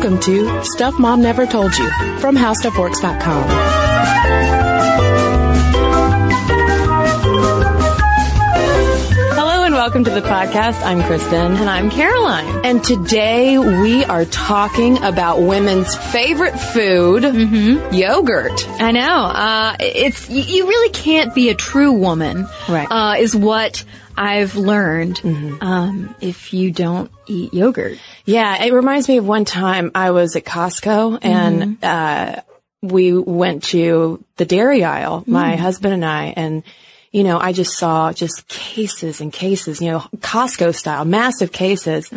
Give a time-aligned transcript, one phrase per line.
[0.00, 1.90] Welcome to Stuff Mom Never Told You
[2.20, 4.48] from HowStuffWorks.com.
[9.34, 10.80] Hello and welcome to the podcast.
[10.84, 11.56] I'm Cristen.
[11.56, 12.64] And I'm Caroline.
[12.64, 17.22] And today we are talking about women's favorite food,
[17.92, 18.68] yogurt.
[18.80, 19.00] I know.
[19.24, 22.86] Uh, it's you, you really can't be a true woman, Right.
[22.90, 23.84] Uh, is what
[24.18, 25.20] I've learned.
[25.60, 30.34] Um, if you don't eat yogurt, Yeah, it reminds me of one time I was
[30.36, 32.42] at Costco and uh,
[32.82, 36.62] we went to the dairy aisle, my husband and I, and
[37.10, 42.10] you know, I just saw just cases and cases, you know, Costco style, massive cases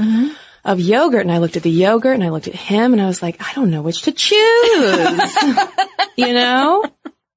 [0.65, 1.21] of yogurt.
[1.21, 3.41] And I looked at the yogurt and I looked at him and I was like,
[3.41, 4.33] I don't know which to choose.
[6.17, 6.83] you know?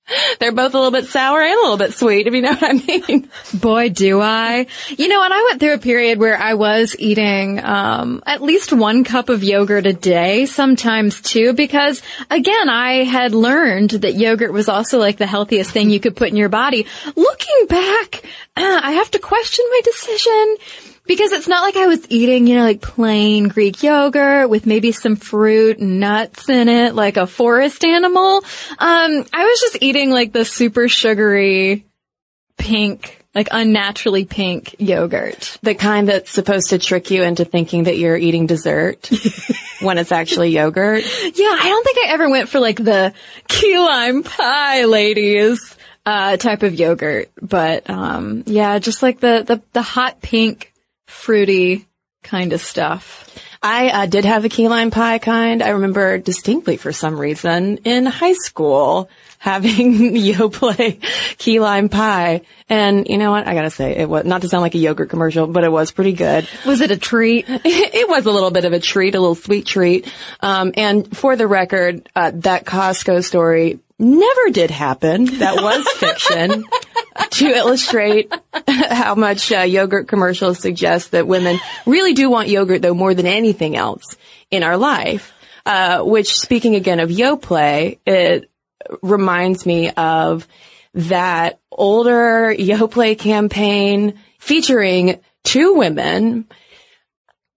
[0.41, 2.63] They're both a little bit sour and a little bit sweet, if you know what
[2.63, 3.29] I mean.
[3.55, 4.67] boy, do I.
[4.89, 8.73] You know, and I went through a period where I was eating um, at least
[8.73, 14.53] one cup of yogurt a day, sometimes two, because again, I had learned that yogurt
[14.53, 16.87] was also like the healthiest thing you could put in your body.
[17.17, 18.23] Looking back,
[18.57, 20.57] uh, I have to question my decision.
[21.07, 24.91] Because it's not like I was eating, you know, like plain Greek yogurt with maybe
[24.91, 28.39] some fruit and nuts in it, like a forest animal.
[28.39, 31.85] Um, I was just eating like the super sugary
[32.57, 35.59] pink, like unnaturally pink yogurt.
[35.63, 39.11] The kind that's supposed to trick you into thinking that you're eating dessert
[39.81, 41.05] when it's actually yogurt.
[41.05, 43.13] Yeah, I don't think I ever went for like the
[43.49, 49.63] key lime pie ladies, uh, type of yogurt, but, um, yeah, just like the, the,
[49.73, 50.73] the hot pink,
[51.15, 51.87] fruity
[52.23, 53.31] kind of stuff.
[53.63, 55.63] I uh, did have a key lime pie kind.
[55.63, 61.03] I remember distinctly for some reason in high school having Yoplait
[61.39, 62.43] key lime pie.
[62.69, 63.47] And you know what?
[63.47, 65.93] I gotta say, it was, not to sound like a yogurt commercial, but it was
[65.93, 66.47] pretty good.
[66.67, 67.47] Was it a treat?
[67.49, 70.13] it was a little bit of a treat, a little sweet treat.
[70.41, 75.25] Um, and for the record, uh, that Costco story never did happen.
[75.39, 76.67] That was fiction
[77.31, 78.33] to illustrate
[78.69, 83.27] how much uh, yogurt commercials suggest that women really do want yogurt though more than
[83.27, 84.17] anything else
[84.51, 85.33] in our life.
[85.67, 88.51] Uh, which speaking again of Yoplait, it
[89.03, 90.47] reminds me of
[90.93, 96.47] that older Yoplait campaign featuring two women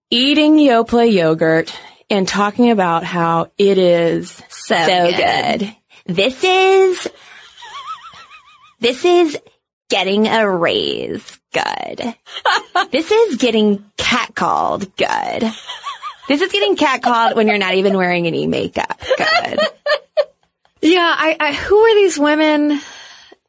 [0.09, 1.77] eating Yoplait yogurt
[2.09, 5.75] and talking about how it is so, good.
[6.05, 7.09] This is,
[8.79, 9.37] this is
[9.89, 12.15] getting a raise good.
[12.91, 15.51] this is getting catcalled good.
[16.27, 19.59] This is getting catcalled when you're not even wearing any makeup good.
[20.81, 22.79] Yeah, I, I, who are these women?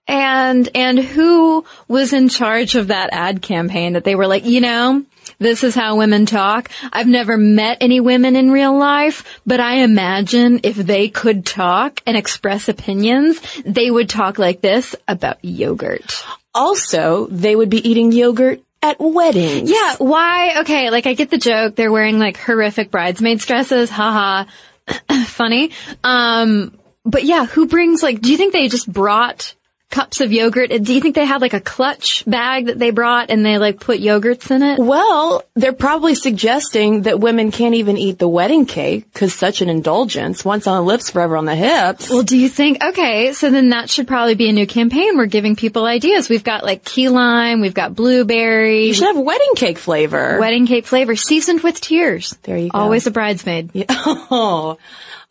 [0.07, 4.63] And, and who was in charge of that ad campaign that they were like, you
[4.63, 5.05] know,
[5.39, 6.71] this is how women talk.
[6.93, 12.01] I've never met any women in real life, but I imagine if they could talk
[12.07, 16.25] and express opinions, they would talk like this about yogurt.
[16.55, 19.71] Also, they would be eating yogurt at weddings.
[19.71, 20.61] Yeah, why?
[20.61, 21.77] Okay, like I get the joke.
[21.77, 23.91] They're wearing like horrific bridesmaids dresses.
[23.91, 24.51] Haha.
[25.27, 25.73] Funny.
[26.03, 29.55] Um, but yeah, who brings like, do you think they just brought
[29.91, 30.71] cups of yogurt?
[30.83, 33.81] Do you think they had like a clutch bag that they brought and they like
[33.81, 34.79] put yogurts in it?
[34.79, 39.69] Well, they're probably suggesting that women can't even eat the wedding cake because such an
[39.71, 42.11] indulgence, once on the lips, forever on the hips.
[42.11, 45.17] Well, do you think, okay, so then that should probably be a new campaign.
[45.17, 46.29] We're giving people ideas.
[46.29, 50.39] We've got like key lime, we've got blueberry, You should have wedding cake flavor.
[50.39, 52.37] wedding cake flavor, seasoned with tears.
[52.43, 52.79] There you go.
[52.79, 53.71] Always a bridesmaid.
[54.31, 54.77] Oh,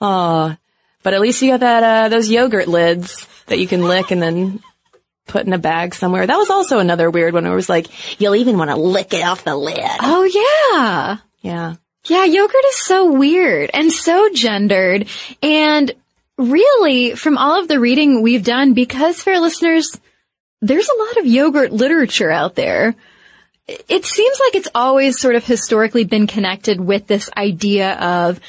[0.02, 0.56] oh.
[1.08, 4.22] But at least you got that, uh, those yogurt lids that you can lick and
[4.22, 4.60] then
[5.26, 6.28] put in a bag somewhere.
[6.28, 9.14] That was also another weird one where it was like, you'll even want to lick
[9.14, 9.78] it off the lid.
[10.02, 11.20] Oh yeah.
[11.40, 11.76] Yeah.
[12.08, 15.08] Yeah, yogurt is so weird and so gendered.
[15.42, 15.94] And
[16.38, 19.98] really, from all of the reading we've done, because for listeners,
[20.62, 22.96] there's a lot of yogurt literature out there.
[23.66, 28.42] It seems like it's always sort of historically been connected with this idea of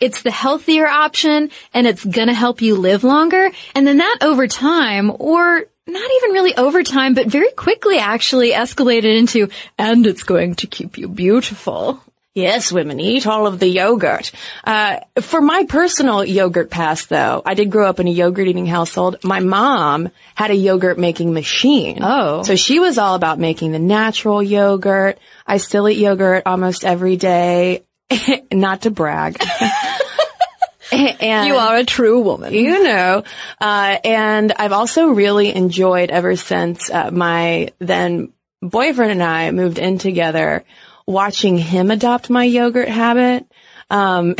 [0.00, 3.50] it's the healthier option and it's gonna help you live longer.
[3.74, 8.52] And then that over time, or not even really over time, but very quickly actually
[8.52, 9.48] escalated into,
[9.78, 12.02] and it's going to keep you beautiful.
[12.34, 14.30] Yes, women eat all of the yogurt.
[14.62, 18.66] Uh, for my personal yogurt past though, I did grow up in a yogurt eating
[18.66, 19.16] household.
[19.24, 22.00] My mom had a yogurt making machine.
[22.02, 22.42] Oh.
[22.42, 25.18] So she was all about making the natural yogurt.
[25.46, 27.85] I still eat yogurt almost every day.
[28.52, 29.40] Not to brag.
[30.92, 32.52] and You are a true woman.
[32.54, 33.24] you know.
[33.60, 38.32] Uh, and I've also really enjoyed ever since uh, my then
[38.62, 40.64] boyfriend and I moved in together,
[41.06, 43.46] watching him adopt my yogurt habit.
[43.90, 44.34] Um,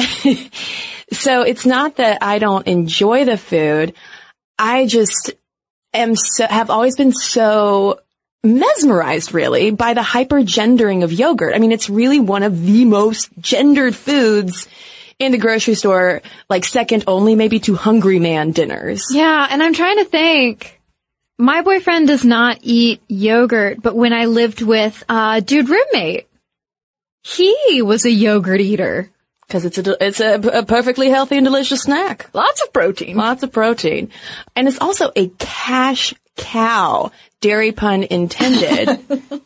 [1.12, 3.94] so it's not that I don't enjoy the food.
[4.58, 5.32] I just
[5.92, 8.00] am so, have always been so
[8.46, 11.54] mesmerized really by the hyper-gendering of yogurt.
[11.54, 14.69] I mean, it's really one of the most gendered foods
[15.19, 19.06] in the grocery store, like second only maybe to Hungry Man dinners.
[19.10, 20.81] Yeah, and I'm trying to think.
[21.38, 26.28] My boyfriend does not eat yogurt, but when I lived with a dude roommate,
[27.22, 29.10] he was a yogurt eater.
[29.49, 32.28] Cause it's a, it's a, a perfectly healthy and delicious snack.
[32.32, 33.16] Lots of protein.
[33.16, 34.10] Lots of protein.
[34.56, 37.11] And it's also a cash cow,
[37.41, 39.00] dairy pun intended.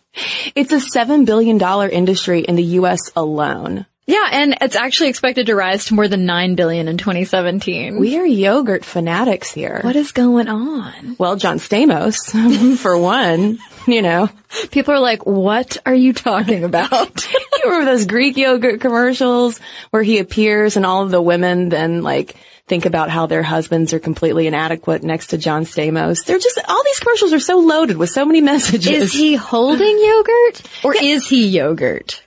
[0.55, 1.61] it's a $7 billion
[1.91, 3.01] industry in the U.S.
[3.17, 3.87] alone.
[4.07, 8.01] Yeah, and it's actually expected to rise to more than 9 billion in 2017.
[8.01, 9.79] We are yogurt fanatics here.
[9.85, 11.15] what is going on?
[11.17, 14.29] Well, John Stamos, for one, you know.
[14.73, 17.29] People are like, what are you talking about?
[17.63, 19.61] You remember those Greek yogurt commercials
[19.91, 22.35] where he appears and all of the women then like
[22.71, 26.25] think about how their husbands are completely inadequate next to John Stamos.
[26.25, 28.89] They're just, all these commercials are so loaded with so many messages.
[28.89, 30.63] is he holding yogurt?
[30.83, 32.23] Or is he yogurt?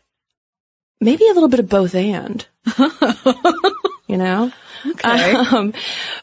[1.04, 2.46] maybe a little bit of both and.
[4.08, 4.52] you know?
[4.86, 5.34] Okay.
[5.34, 5.74] Um,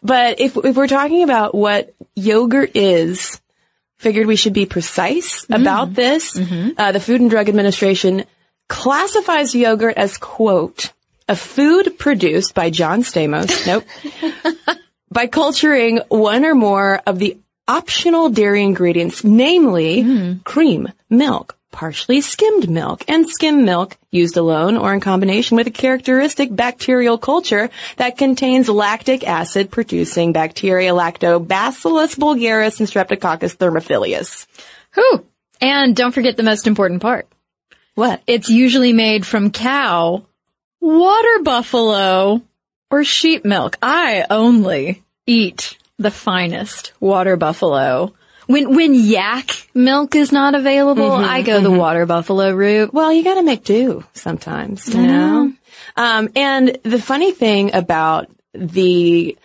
[0.02, 3.40] but if, if we're talking about what yogurt is,
[3.98, 6.38] figured we should be precise about this.
[6.38, 8.24] Uh, the Food and Drug Administration
[8.68, 10.92] classifies yogurt as, quote,
[11.30, 13.64] a food produced by John Stamos.
[13.64, 13.84] Nope.
[15.12, 17.38] by culturing one or more of the
[17.68, 20.32] optional dairy ingredients, namely hmm.
[20.38, 25.70] cream, milk, partially skimmed milk, and skim milk used alone or in combination with a
[25.70, 34.48] characteristic bacterial culture that contains lactic acid producing bacteria Lactobacillus bulgaricus and Streptococcus thermophilus.
[34.94, 35.24] Who?
[35.60, 37.28] And don't forget the most important part.
[37.94, 38.20] What?
[38.26, 40.26] It's usually made from cow,
[40.80, 42.42] water buffalo,
[42.90, 43.78] or sheep milk.
[43.82, 48.14] I only eat the finest water buffalo.
[48.46, 52.92] When, when yak milk is not available, I go the water buffalo route.
[52.92, 55.52] Well, you gotta make do sometimes, you know?
[55.96, 59.38] Um, and the funny thing about the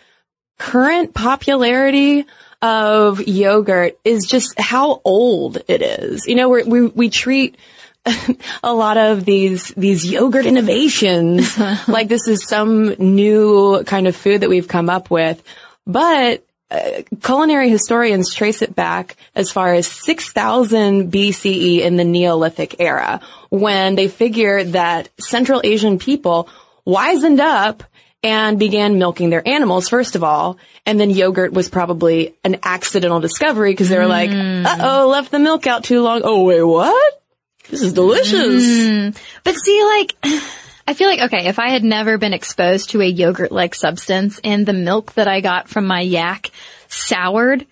[0.58, 2.26] current popularity
[2.64, 6.26] of yogurt is just how old it is.
[6.26, 7.58] You know, we're, we, we treat
[8.64, 11.58] a lot of these, these yogurt innovations
[11.88, 15.42] like this is some new kind of food that we've come up with.
[15.88, 22.80] But uh, culinary historians trace it back as far as 6000 BCE in the Neolithic
[22.80, 26.50] era when they figure that Central Asian people
[26.86, 27.84] wisened up
[28.24, 33.20] and began milking their animals first of all, and then yogurt was probably an accidental
[33.20, 36.64] discovery because they were like, "Uh oh, left the milk out too long." Oh wait,
[36.64, 37.22] what?
[37.70, 38.64] This is delicious.
[38.64, 39.18] Mm.
[39.44, 40.16] But see, like,
[40.88, 44.66] I feel like, okay, if I had never been exposed to a yogurt-like substance and
[44.66, 46.52] the milk that I got from my yak
[46.88, 47.66] soured,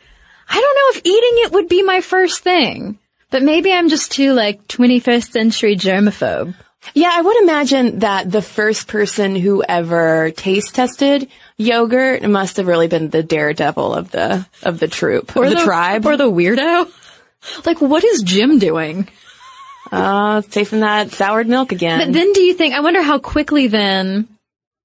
[0.50, 2.98] I don't know if eating it would be my first thing.
[3.30, 6.56] But maybe I'm just too, like, 21st century germaphobe.
[6.94, 12.68] Yeah, I would imagine that the first person who ever taste tested yogurt must have
[12.68, 16.06] really been the daredevil of the of the troop or the, tribe.
[16.06, 16.92] Or the weirdo.
[17.66, 19.10] Like, what is Jim doing?
[19.92, 22.00] Uh, tasting that soured milk again.
[22.00, 24.28] But then do you think, I wonder how quickly then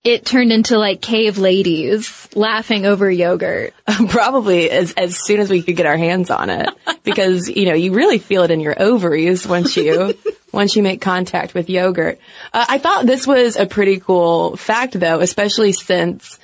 [0.04, 3.75] it turned into like cave ladies laughing over yogurt.
[4.08, 6.68] Probably as as soon as we could get our hands on it,
[7.02, 10.16] because you know you really feel it in your ovaries once you
[10.52, 12.18] once you make contact with yogurt.
[12.52, 16.38] Uh, I thought this was a pretty cool fact, though, especially since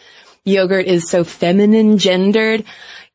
[0.45, 2.65] yogurt is so feminine gendered.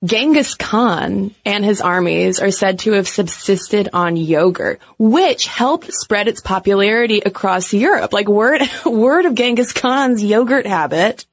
[0.03, 6.29] Genghis Khan and his armies are said to have subsisted on yogurt, which helped spread
[6.29, 8.13] its popularity across Europe.
[8.13, 11.25] Like word, word of Genghis Khan's yogurt habit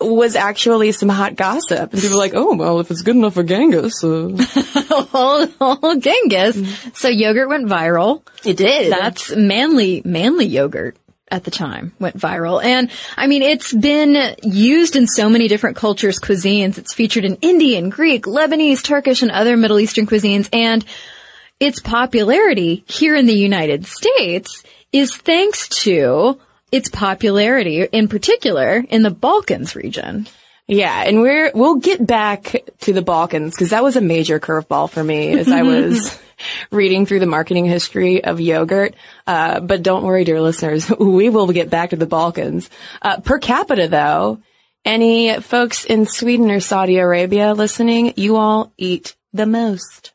[0.00, 1.92] was actually some hot gossip.
[1.92, 4.28] And people were like, oh, well, if it's good enough for Genghis, uh.
[5.98, 6.90] Genghis.
[6.92, 8.22] So yogurt went viral.
[8.44, 8.92] It did.
[8.92, 10.98] That's manly, manly yogurt
[11.30, 12.62] at the time went viral.
[12.62, 16.78] And I mean, it's been used in so many different cultures, cuisines.
[16.78, 20.48] It's featured in Indian, Greek, Lebanese, Turkish, and other Middle Eastern cuisines.
[20.52, 20.84] And
[21.60, 29.02] its popularity here in the United States is thanks to its popularity in particular in
[29.02, 30.28] the Balkans region.
[30.66, 34.90] Yeah, and we're we'll get back to the Balkans because that was a major curveball
[34.90, 35.88] for me as I mm-hmm.
[35.88, 36.18] was
[36.70, 38.94] reading through the marketing history of yogurt.
[39.26, 42.68] Uh, but don't worry, dear listeners, we will get back to the Balkans.
[43.02, 44.40] Uh, per capita, though,
[44.84, 50.12] any folks in Sweden or Saudi Arabia listening, you all eat the most.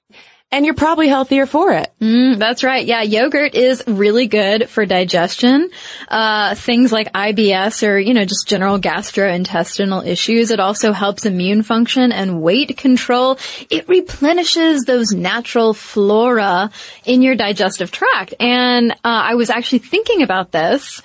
[0.54, 1.92] And you're probably healthier for it.
[2.00, 2.86] Mm, that's right.
[2.86, 5.72] Yeah, yogurt is really good for digestion.
[6.08, 10.52] Uh, things like IBS or, you know, just general gastrointestinal issues.
[10.52, 13.40] It also helps immune function and weight control.
[13.72, 16.70] It replenishes those natural flora
[17.04, 18.36] in your digestive tract.
[18.40, 21.02] And, uh, I was actually thinking about this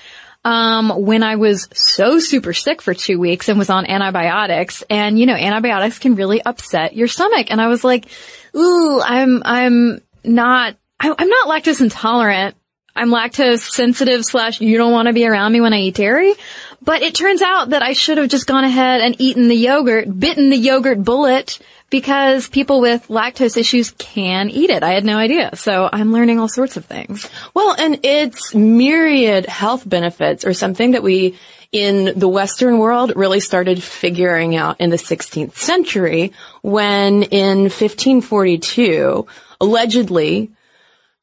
[0.48, 4.82] um, when I was so super sick for two weeks and was on antibiotics.
[4.88, 7.48] And, you know, antibiotics can really upset your stomach.
[7.50, 8.06] And I was like,
[8.56, 12.56] ooh, I'm, I'm not, I, I'm not lactose intolerant.
[12.96, 16.32] I'm lactose sensitive slash you don't want to be around me when I eat dairy.
[16.80, 20.18] But it turns out that I should have just gone ahead and eaten the yogurt,
[20.18, 21.58] bitten the yogurt bullet
[21.90, 24.82] because people with lactose issues can eat it.
[24.82, 25.56] I had no idea.
[25.56, 27.28] So I'm learning all sorts of things.
[27.54, 31.38] Well, and its myriad health benefits are something that we
[31.70, 39.26] in the Western world really started figuring out in the 16th century when in 1542,
[39.60, 40.50] allegedly,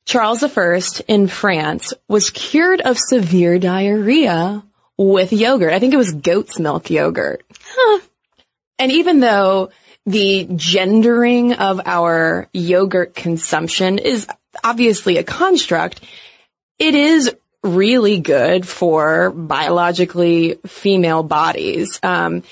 [0.06, 4.64] Charles I in France was cured of severe diarrhea
[4.98, 5.74] with yogurt.
[5.74, 7.44] I think it was goat's milk yogurt.
[7.68, 8.02] Huh.
[8.78, 9.72] And even though
[10.06, 14.28] the gendering of our yogurt consumption is
[14.64, 16.02] obviously a construct,
[16.78, 22.00] it is really good for biologically female bodies.
[22.04, 22.44] Um,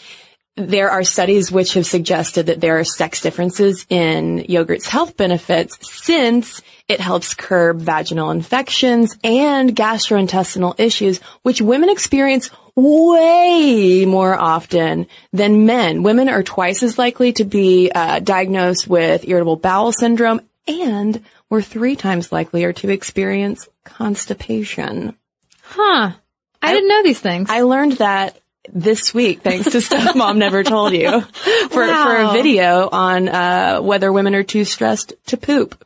[0.56, 5.78] there are studies which have suggested that there are sex differences in yogurt's health benefits
[5.82, 15.08] since it helps curb vaginal infections and gastrointestinal issues, which women experience way more often
[15.32, 16.04] than men.
[16.04, 21.62] Women are twice as likely to be uh, diagnosed with irritable bowel syndrome and we're
[21.62, 25.16] three times likelier to experience constipation.
[25.62, 26.12] Huh.
[26.12, 26.18] I,
[26.62, 27.50] I didn't know these things.
[27.50, 28.40] I learned that
[28.72, 32.04] this week, thanks to stuff mom never told you, for, wow.
[32.04, 35.84] for a video on uh, whether women are too stressed to poop.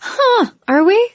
[0.00, 0.50] Huh.
[0.66, 1.12] Are we?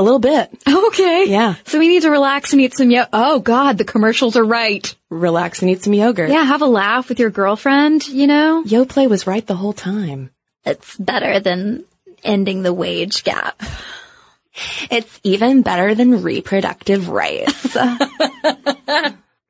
[0.00, 0.50] A little bit.
[0.90, 1.26] Okay.
[1.28, 1.54] Yeah.
[1.66, 4.92] So we need to relax and eat some yo- Oh God, the commercials are right.
[5.08, 6.30] Relax and eat some yogurt.
[6.30, 8.64] Yeah, have a laugh with your girlfriend, you know?
[8.66, 10.30] Yoplait was right the whole time.
[10.64, 11.84] It's better than
[12.24, 13.62] ending the wage gap.
[14.90, 17.76] It's even better than reproductive rights.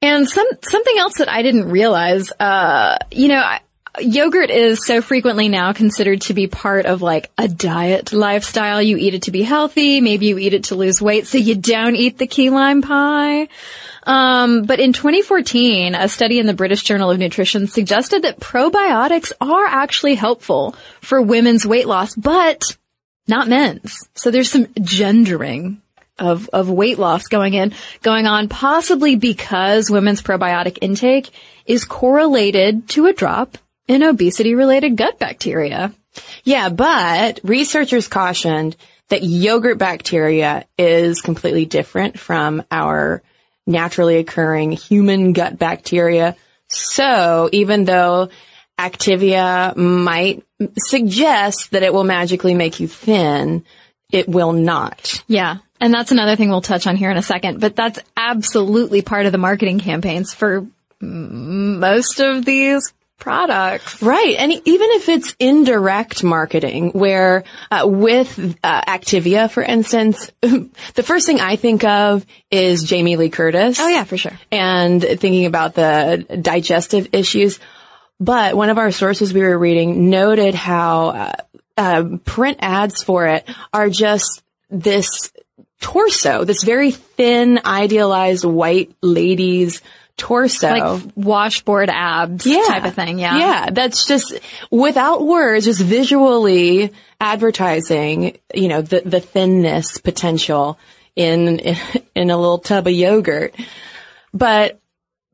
[0.03, 3.61] And some something else that I didn't realize, uh, you know, I,
[3.99, 8.81] yogurt is so frequently now considered to be part of like a diet lifestyle.
[8.81, 11.57] You eat it to be healthy, maybe you eat it to lose weight, so you
[11.57, 13.49] don't eat the key lime pie.
[14.05, 19.33] Um, but in 2014, a study in the British Journal of Nutrition suggested that probiotics
[19.41, 22.77] are actually helpful for women's weight loss, but
[23.29, 24.09] not men's.
[24.15, 25.83] So there's some gendering
[26.19, 31.31] of, of weight loss going in, going on, possibly because women's probiotic intake
[31.67, 33.59] is correlated to a drop
[33.91, 35.93] in obesity related gut bacteria.
[36.45, 38.77] Yeah, but researchers cautioned
[39.09, 43.21] that yogurt bacteria is completely different from our
[43.67, 46.37] naturally occurring human gut bacteria.
[46.69, 48.29] So even though
[48.79, 50.45] Activia might
[50.79, 53.65] suggest that it will magically make you thin,
[54.13, 55.25] it will not.
[55.27, 55.57] Yeah.
[55.81, 59.27] And that's another thing we'll touch on here in a second, but that's absolutely part
[59.27, 60.65] of the marketing campaigns for
[61.01, 64.03] most of these products.
[64.03, 64.35] Right.
[64.37, 71.27] And even if it's indirect marketing where uh, with uh, Activia, for instance, the first
[71.27, 73.79] thing I think of is Jamie Lee Curtis.
[73.79, 74.39] Oh yeah, for sure.
[74.51, 77.61] And thinking about the digestive issues.
[78.19, 81.33] But one of our sources we were reading noted how uh,
[81.77, 85.31] uh print ads for it are just this
[85.81, 89.81] torso, this very thin, idealized white lady's
[90.21, 90.69] torso.
[90.69, 92.63] Like washboard abs yeah.
[92.67, 93.39] type of thing, yeah.
[93.39, 94.39] Yeah, that's just
[94.71, 100.79] without words, just visually advertising, you know, the, the thinness potential
[101.17, 101.59] in,
[102.15, 103.55] in a little tub of yogurt.
[104.33, 104.79] But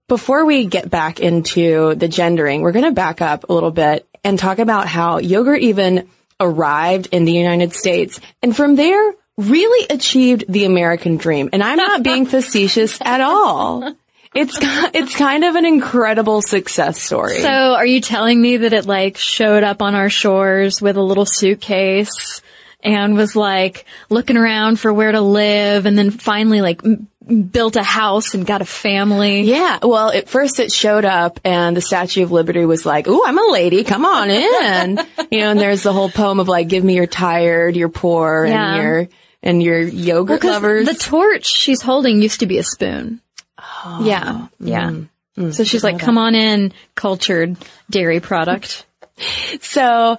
[0.09, 4.09] before we get back into the gendering, we're going to back up a little bit
[4.23, 8.21] and talk about how yogurt even arrived in the United States.
[8.41, 11.51] And from there, really achieved the American dream.
[11.53, 13.95] And I'm not being facetious at all.
[14.37, 14.59] It's
[14.95, 17.41] it's kind of an incredible success story.
[17.41, 21.03] So, are you telling me that it like showed up on our shores with a
[21.03, 22.43] little suitcase
[22.83, 27.09] and was like looking around for where to live and then finally like m-
[27.51, 29.43] built a house and got a family?
[29.43, 29.79] Yeah.
[29.83, 33.39] Well, at first it showed up and the Statue of Liberty was like, "Ooh, I'm
[33.39, 33.85] a lady.
[33.85, 34.99] Come on in."
[35.31, 38.45] you know, and there's the whole poem of like, "Give me your tired, your poor,
[38.47, 38.75] yeah.
[38.75, 39.09] and your
[39.43, 43.23] and your yogurt well, lovers." The torch she's holding used to be a spoon.
[43.59, 44.49] Oh, yeah.
[44.61, 44.91] Yeah.
[44.91, 47.57] Mm, mm, so she's like, come on in, cultured
[47.91, 48.87] dairy product.
[49.61, 50.19] so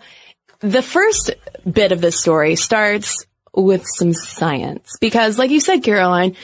[0.59, 1.31] the first
[1.69, 6.35] bit of this story starts with some science because like you said, Caroline,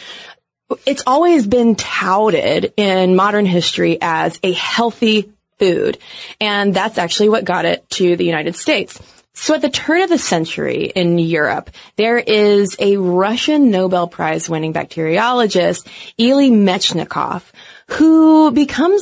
[0.85, 5.97] it's always been touted in modern history as a healthy food.
[6.41, 9.00] And that's actually what got it to the United States.
[9.36, 14.48] So at the turn of the century in Europe, there is a Russian Nobel Prize
[14.48, 15.88] winning bacteriologist,
[16.18, 17.44] Ilya Mechnikov,
[17.88, 19.02] who becomes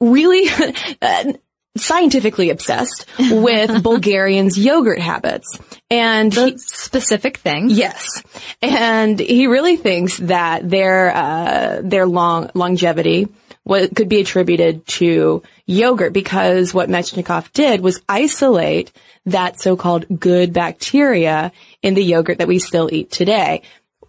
[0.00, 0.48] really
[1.02, 1.32] uh,
[1.76, 5.58] scientifically obsessed with Bulgarians' yogurt habits.
[5.90, 7.68] And he, Specific thing.
[7.70, 8.22] Yes,
[8.62, 13.28] and he really thinks that their uh, their long longevity
[13.64, 18.92] what could be attributed to yogurt because what Mechnikov did was isolate
[19.26, 21.50] that so-called good bacteria
[21.82, 23.62] in the yogurt that we still eat today,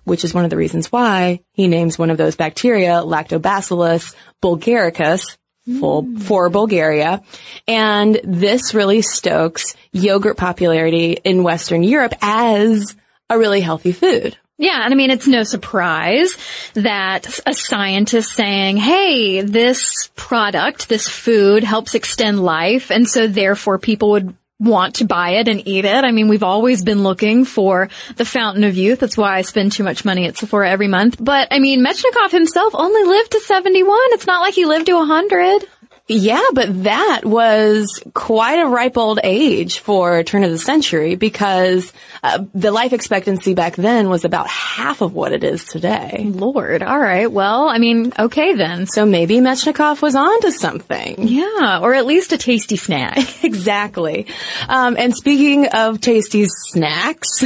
[0.03, 5.37] which is one of the reasons why he names one of those bacteria Lactobacillus bulgaricus
[5.79, 7.23] full for Bulgaria.
[7.67, 12.95] And this really stokes yogurt popularity in Western Europe as
[13.29, 14.37] a really healthy food.
[14.57, 16.37] Yeah, and I mean, it's no surprise
[16.75, 23.79] that a scientist saying, hey, this product, this food helps extend life, and so therefore
[23.79, 26.03] people would want to buy it and eat it.
[26.05, 28.99] I mean, we've always been looking for the fountain of youth.
[28.99, 31.17] That's why I spend too much money at Sephora every month.
[31.19, 33.99] But I mean, Mechnikov himself only lived to 71.
[34.11, 35.67] It's not like he lived to 100.
[36.07, 41.91] Yeah, but that was quite a ripe old age for turn of the century because
[42.21, 46.23] uh, the life expectancy back then was about half of what it is today.
[46.29, 46.83] Lord.
[46.83, 47.31] All right.
[47.31, 48.85] Well, I mean, okay then.
[48.85, 51.27] So maybe Mechnikov was onto something.
[51.27, 53.17] Yeah, or at least a tasty snack.
[53.43, 54.27] exactly.
[54.69, 57.43] Um, and speaking of tasty snacks,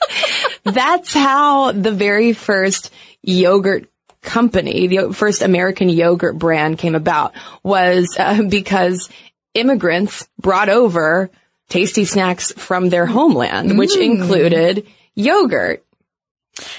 [0.64, 2.92] that's how the very first
[3.22, 3.91] yogurt
[4.22, 9.08] company, the first American yogurt brand came about was uh, because
[9.54, 11.30] immigrants brought over
[11.68, 15.84] tasty snacks from their homeland, which included yogurt.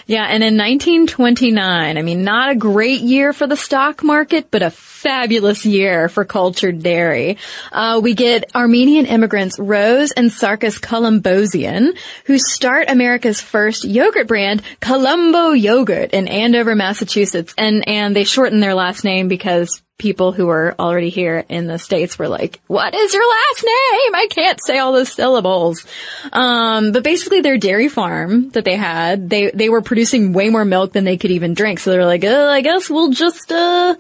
[0.06, 4.62] Yeah, and in 1929, I mean, not a great year for the stock market, but
[4.62, 7.38] a fabulous year for cultured dairy.
[7.71, 14.62] Uh, we get Armenian immigrants Rose and Sarkis Colombosian, who start America's first yogurt brand,
[14.80, 20.47] Colombo Yogurt, in Andover, Massachusetts, and and they shorten their last name because people who
[20.47, 24.15] were already here in the States were like, what is your last name?
[24.15, 25.86] I can't say all those syllables.
[26.32, 30.65] Um, but basically their dairy farm that they had, they, they were producing way more
[30.65, 31.79] milk than they could even drink.
[31.79, 33.95] So they were like, oh, I guess we'll just, uh,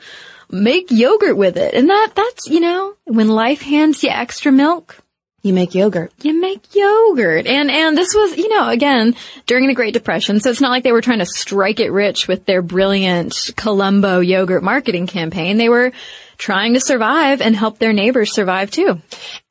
[0.49, 1.73] make yogurt with it.
[1.73, 5.02] And that, that's, you know, when life hands you extra milk,
[5.43, 6.13] You make yogurt.
[6.21, 7.47] you make yogurt.
[7.47, 9.13] And, and this was, you know, again,
[9.45, 10.39] during the Great Depression.
[10.39, 14.21] So it's not like they were trying to strike it rich with their brilliant Colombo
[14.21, 15.57] yogurt marketing campaign.
[15.57, 15.91] They were
[16.43, 18.99] trying to survive and help their neighbors survive too.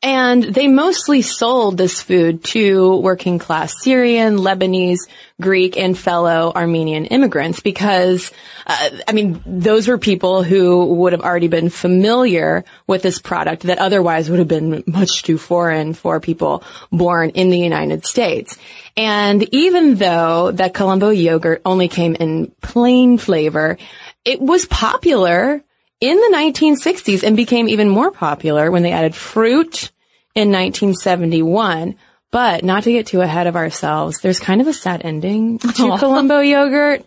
[0.02, 5.08] And they mostly sold this food to working class Syrian, Lebanese,
[5.40, 8.30] Greek, and fellow Armenian immigrants because,
[8.66, 13.62] uh, I mean, those were people who would have already been familiar with this product
[13.62, 18.58] that otherwise would have been much too foreign for people born in the United States.
[18.98, 23.78] And even though that Colombo yogurt only came in plain flavor,
[24.26, 25.64] it was popular
[26.02, 29.92] in the 1960s and became even more popular when they added fruit
[30.34, 31.94] in 1971.
[32.32, 35.72] But not to get too ahead of ourselves, there's kind of a sad ending to
[35.98, 37.04] Colombo yogurt.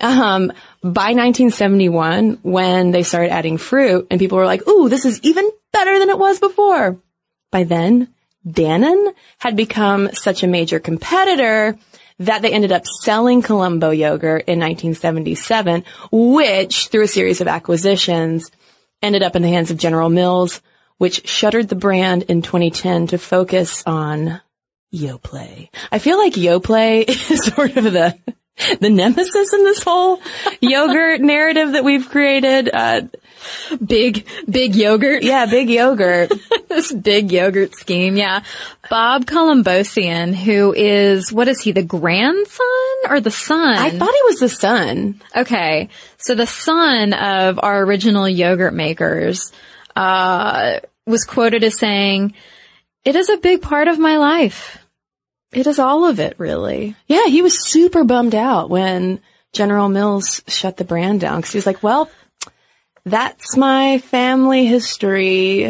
[0.00, 0.52] Um,
[0.82, 5.48] by 1971, when they started adding fruit and people were like, ooh, this is even
[5.72, 7.00] better than it was before.
[7.50, 8.12] By then,
[8.46, 11.78] Dannon had become such a major competitor
[12.18, 18.50] that they ended up selling Colombo yogurt in 1977, which through a series of acquisitions
[19.02, 20.60] ended up in the hands of General Mills,
[20.98, 24.40] which shuttered the brand in 2010 to focus on
[24.92, 25.70] Yoplait.
[25.90, 28.16] I feel like Yoplait is sort of the
[28.80, 30.20] the nemesis in this whole
[30.60, 32.70] yogurt narrative that we've created.
[32.72, 33.02] Uh,
[33.84, 35.22] Big, big yogurt.
[35.22, 36.32] yeah, big yogurt.
[36.68, 38.16] this big yogurt scheme.
[38.16, 38.42] Yeah.
[38.88, 42.66] Bob Colombosian, who is, what is he, the grandson
[43.08, 43.76] or the son?
[43.76, 45.20] I thought he was the son.
[45.36, 45.90] Okay.
[46.16, 49.52] So the son of our original yogurt makers,
[49.94, 52.34] uh, was quoted as saying,
[53.04, 54.78] it is a big part of my life.
[55.56, 56.96] It is all of it, really.
[57.06, 59.20] Yeah, he was super bummed out when
[59.52, 62.10] General Mills shut the brand down because he was like, well,
[63.04, 65.66] that's my family history.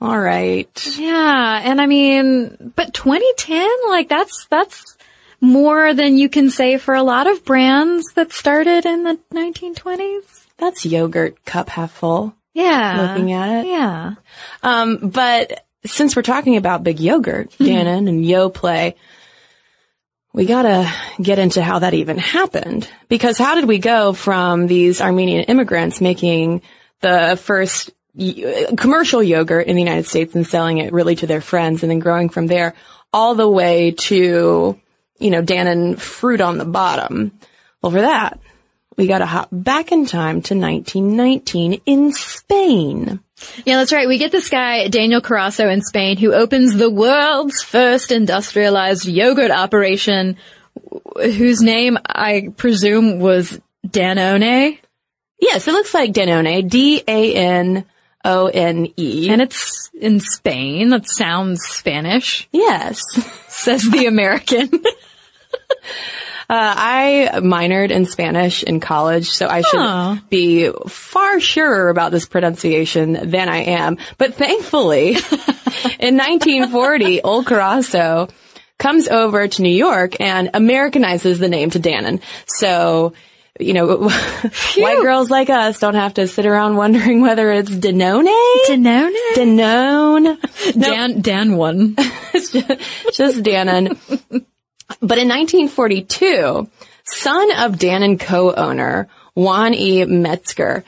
[0.00, 0.96] All right.
[0.98, 1.60] Yeah.
[1.64, 4.96] And I mean, but 2010, like that's, that's
[5.40, 10.46] more than you can say for a lot of brands that started in the 1920s.
[10.58, 12.34] That's yogurt cup half full.
[12.52, 13.08] Yeah.
[13.08, 13.68] Looking at it.
[13.68, 14.14] Yeah.
[14.62, 18.94] Um, but since we're talking about big yogurt, Dannon and Yoplait,
[20.34, 20.92] we gotta
[21.22, 22.90] get into how that even happened.
[23.08, 26.62] Because how did we go from these Armenian immigrants making
[27.00, 27.92] the first
[28.76, 32.00] commercial yogurt in the United States and selling it really to their friends and then
[32.00, 32.74] growing from there
[33.12, 34.78] all the way to,
[35.20, 37.30] you know, Dannon fruit on the bottom?
[37.80, 38.40] Well, for that,
[38.96, 43.20] we gotta hop back in time to 1919 in Spain.
[43.64, 44.08] Yeah, that's right.
[44.08, 49.50] We get this guy, Daniel Carasso in Spain, who opens the world's first industrialized yogurt
[49.50, 50.36] operation,
[51.16, 54.78] whose name I presume was Danone.
[55.40, 57.84] Yes, it looks like Danone, D-A-N-O-N-E.
[59.30, 60.90] And it's in Spain.
[60.90, 63.02] That sounds Spanish, yes.
[63.48, 64.70] says the American.
[66.50, 70.16] Uh, I minored in Spanish in college, so I should Huh.
[70.28, 73.96] be far surer about this pronunciation than I am.
[74.18, 75.08] But thankfully,
[75.98, 78.30] in 1940, Old Carasso
[78.78, 82.20] comes over to New York and Americanizes the name to Dannon.
[82.46, 83.14] So,
[83.58, 84.08] you know,
[84.76, 88.26] white girls like us don't have to sit around wondering whether it's Danone?
[88.68, 89.14] Danone?
[89.34, 90.72] Danone?
[90.78, 91.96] Dan, Dan one.
[92.36, 93.96] It's just, just Dannon.
[95.00, 96.68] But in 1942,
[97.04, 100.04] son of Dan and co-owner Juan E.
[100.04, 100.84] Metzger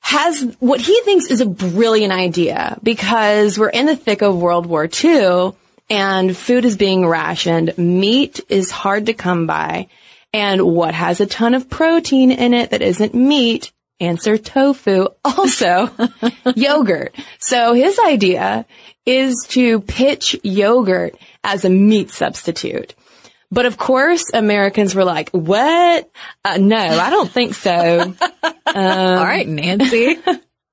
[0.00, 4.66] has what he thinks is a brilliant idea because we're in the thick of World
[4.66, 5.52] War II
[5.90, 7.76] and food is being rationed.
[7.78, 9.88] Meat is hard to come by.
[10.32, 13.72] And what has a ton of protein in it that isn't meat?
[14.00, 15.08] Answer tofu.
[15.24, 15.90] Also
[16.54, 17.14] yogurt.
[17.38, 18.66] So his idea
[19.06, 22.94] is to pitch yogurt as a meat substitute.
[23.50, 26.10] But of course, Americans were like, what?
[26.44, 28.14] Uh, no, I don't think so.
[28.66, 30.18] All right, Nancy.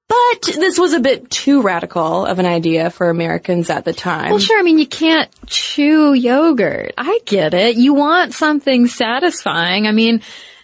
[0.07, 4.29] But this was a bit too radical of an idea for Americans at the time.
[4.29, 4.59] Well, sure.
[4.59, 6.93] I mean, you can't chew yogurt.
[6.95, 7.75] I get it.
[7.75, 9.87] You want something satisfying.
[9.87, 10.21] I mean,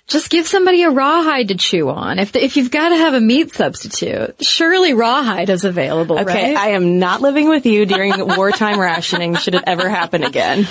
[0.07, 2.19] just give somebody a rawhide to chew on.
[2.19, 6.53] If the, if you've got to have a meat substitute, surely rawhide is available, Okay,
[6.53, 6.57] right?
[6.57, 10.67] I am not living with you during wartime rationing should it ever happen again.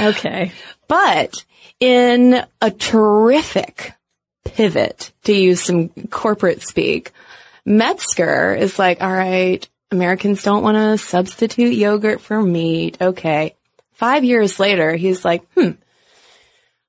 [0.00, 0.52] Okay.
[0.88, 1.44] But
[1.80, 3.92] in a terrific
[4.44, 7.12] pivot, to use some corporate speak,
[7.64, 12.96] Metzger is like, all right, Americans don't want to substitute yogurt for meat.
[13.00, 13.54] Okay.
[13.94, 15.72] Five years later, he's like, hmm.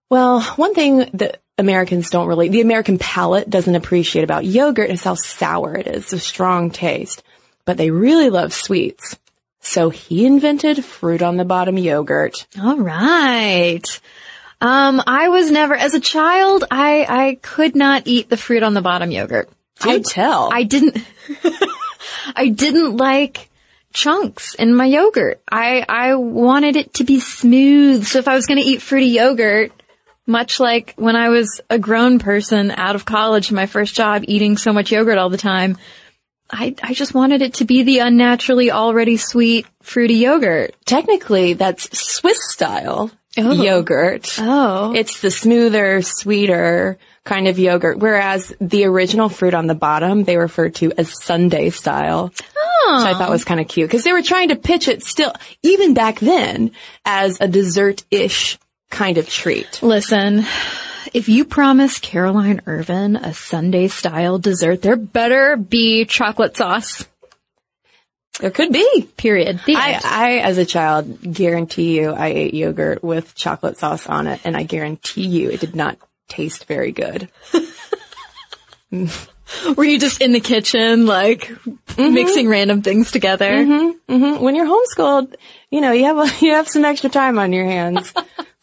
[0.09, 5.03] Well, one thing that Americans don't really, the American palate doesn't appreciate about yogurt is
[5.03, 7.23] how sour it is, a strong taste.
[7.65, 9.17] But they really love sweets.
[9.67, 12.47] So he invented fruit on the bottom yogurt.
[12.57, 13.83] All right.
[14.61, 18.73] Um, I was never, as a child, I, I could not eat the fruit on
[18.73, 19.49] the bottom yogurt.
[19.81, 20.49] Do I, tell.
[20.53, 21.05] I didn't,
[22.35, 23.49] I didn't like
[23.91, 25.41] chunks in my yogurt.
[25.51, 28.05] I, I wanted it to be smooth.
[28.05, 29.73] So if I was going to eat fruity yogurt,
[30.25, 34.55] much like when I was a grown person out of college, my first job eating
[34.55, 35.77] so much yogurt all the time,
[36.49, 40.75] I, I just wanted it to be the unnaturally already sweet fruity yogurt.
[40.85, 43.51] Technically, that's Swiss style oh.
[43.51, 44.35] yogurt.
[44.39, 44.93] Oh.
[44.95, 50.37] It's the smoother, sweeter kind of yogurt, whereas the original fruit on the bottom, they
[50.37, 52.27] refer to as sundae style.
[52.27, 53.15] Which I oh.
[53.17, 56.19] thought was kind of cute because they were trying to pitch it still, even back
[56.19, 56.71] then,
[57.03, 58.57] as a dessert-ish
[58.89, 59.81] kind of treat.
[59.83, 60.45] Listen,
[61.13, 67.05] if you promise Caroline Ervin a sundae style dessert, there better be chocolate sauce.
[68.39, 69.09] There could be.
[69.17, 69.59] Period.
[69.67, 69.99] I.
[70.03, 74.55] I, as a child, guarantee you I ate yogurt with chocolate sauce on it, and
[74.55, 77.29] I guarantee you it did not taste very good.
[79.75, 81.51] Were you just in the kitchen, like
[81.97, 83.65] mixing random things together?
[83.65, 85.35] hmm When you're homeschooled,
[85.71, 88.13] you know, you have a, you have some extra time on your hands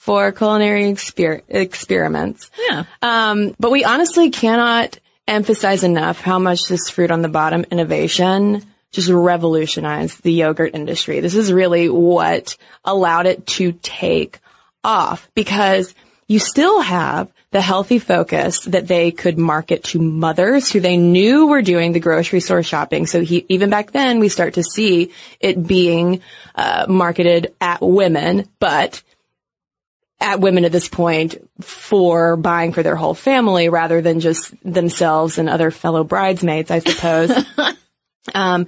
[0.04, 2.50] for culinary exper- experiments.
[2.68, 2.84] Yeah.
[3.00, 8.62] Um, but we honestly cannot emphasize enough how much this fruit on the bottom innovation
[8.92, 11.20] just revolutionized the yogurt industry.
[11.20, 14.40] This is really what allowed it to take
[14.84, 15.94] off because
[16.28, 21.46] you still have the healthy focus that they could market to mothers who they knew
[21.46, 23.06] were doing the grocery store shopping.
[23.06, 26.20] So he, even back then we start to see it being
[26.54, 29.02] uh, marketed at women, but
[30.20, 35.38] at women at this point for buying for their whole family rather than just themselves
[35.38, 37.30] and other fellow bridesmaids, I suppose.
[38.34, 38.66] um,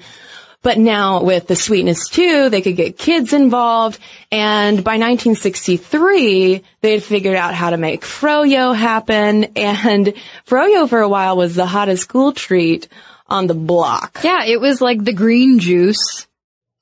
[0.62, 4.00] but now with the sweetness too, they could get kids involved.
[4.32, 9.44] And by 1963, they had figured out how to make froyo happen.
[9.56, 10.12] And
[10.44, 12.88] froyo for a while was the hottest school treat
[13.28, 14.18] on the block.
[14.24, 16.26] Yeah, it was like the green juice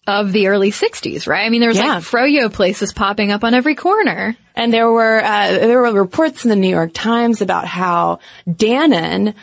[0.06, 1.44] of the early 60s, right?
[1.46, 1.94] I mean, there was Yeah.
[1.94, 4.36] like froyo places popping up on every corner.
[4.54, 9.34] And there were uh, there were reports in the New York Times about how Dannon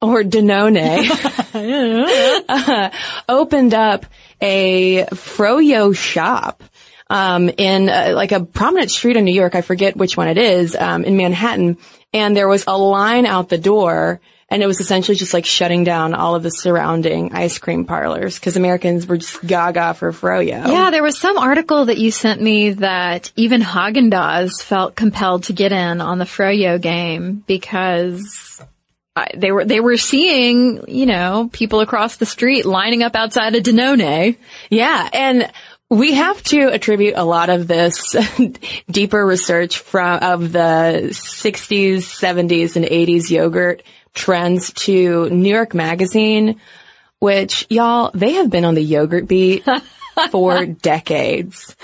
[0.00, 1.08] or Danone
[2.48, 2.90] uh,
[3.28, 4.06] opened up
[4.40, 6.62] a froyo shop
[7.08, 9.54] um, in uh, like a prominent street in New York.
[9.54, 11.78] I forget which one it is um, in Manhattan,
[12.12, 14.20] and there was a line out the door.
[14.52, 18.38] And it was essentially just like shutting down all of the surrounding ice cream parlors
[18.38, 20.66] because Americans were just gaga for froyo.
[20.68, 25.54] Yeah, there was some article that you sent me that even Haagen-Dazs felt compelled to
[25.54, 28.60] get in on the froyo game because
[29.16, 33.54] I, they were they were seeing, you know, people across the street lining up outside
[33.54, 34.36] of Danone.
[34.68, 35.50] Yeah, and
[35.88, 38.16] we have to attribute a lot of this
[38.90, 43.82] deeper research from of the 60s, 70s, and 80s yogurt
[44.14, 46.60] trends to New York Magazine,
[47.18, 49.64] which y'all they have been on the yogurt beat
[50.30, 51.76] for decades.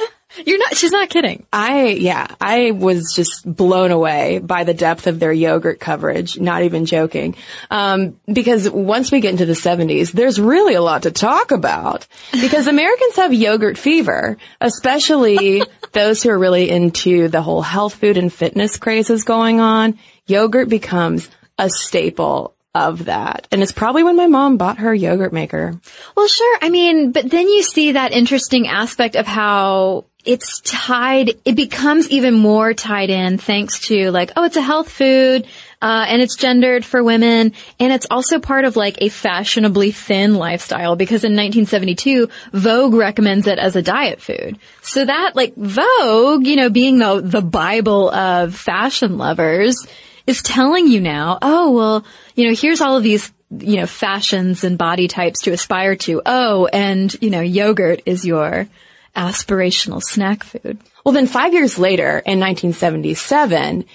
[0.45, 1.47] You're not she's not kidding.
[1.53, 6.39] I yeah, I was just blown away by the depth of their yogurt coverage.
[6.39, 7.35] Not even joking,
[7.71, 12.07] um, because once we get into the '70s, there's really a lot to talk about
[12.33, 15.63] because Americans have yogurt fever, especially
[15.93, 19.99] those who are really into the whole health food and fitness crazes going on.
[20.27, 25.33] Yogurt becomes a staple of that, and it's probably when my mom bought her yogurt
[25.33, 25.81] maker.
[26.17, 26.59] Well, sure.
[26.63, 32.09] I mean, but then you see that interesting aspect of how it's tied, it becomes
[32.11, 35.47] even more tied in thanks to like, oh, it's a health food,
[35.81, 40.35] uh, and it's gendered for women, and it's also part of like a fashionably thin
[40.35, 44.59] lifestyle because in 1972, Vogue recommends it as a diet food.
[44.83, 49.87] So that like Vogue, you know, being the, the Bible of fashion lovers,
[50.29, 54.63] is telling you now, oh, well, you know, here's all of these, you know, fashions
[54.63, 56.21] and body types to aspire to.
[56.27, 58.69] Oh, and, you know, yogurt is your
[59.17, 60.79] aspirational snack food.
[61.03, 63.87] Well, then five years later, in 1977,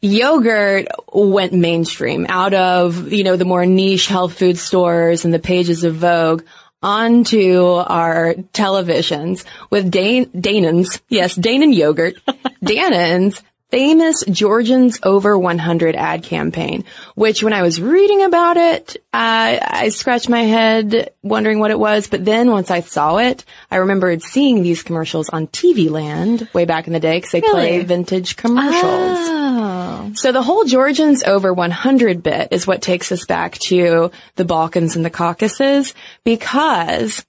[0.00, 5.38] yogurt went mainstream out of, you know, the more niche health food stores and the
[5.38, 6.42] pages of Vogue
[6.82, 12.14] onto our televisions with Dan- Danon's, yes, Danon yogurt,
[12.64, 19.58] Danon's famous Georgians Over 100 ad campaign, which when I was reading about it, I,
[19.62, 22.06] I scratched my head wondering what it was.
[22.06, 26.66] But then once I saw it, I remembered seeing these commercials on TV Land way
[26.66, 28.82] back in the day because they play vintage commercials.
[28.84, 30.12] Oh.
[30.16, 34.96] So the whole Georgians over 100 bit is what takes us back to the Balkans
[34.96, 37.24] and the Caucasus because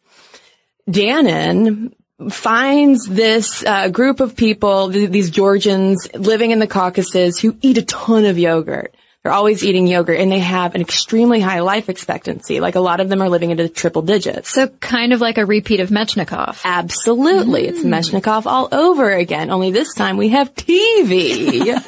[0.89, 1.93] Dannon
[2.29, 7.77] finds this uh, group of people, th- these Georgians living in the Caucasus who eat
[7.77, 8.95] a ton of yogurt.
[9.23, 12.59] They're always eating yogurt and they have an extremely high life expectancy.
[12.59, 14.49] Like a lot of them are living into the triple digits.
[14.49, 16.59] So kind of like a repeat of Mechnikov.
[16.65, 17.67] Absolutely.
[17.67, 21.81] It's Meshnikov all over again, only this time we have TV.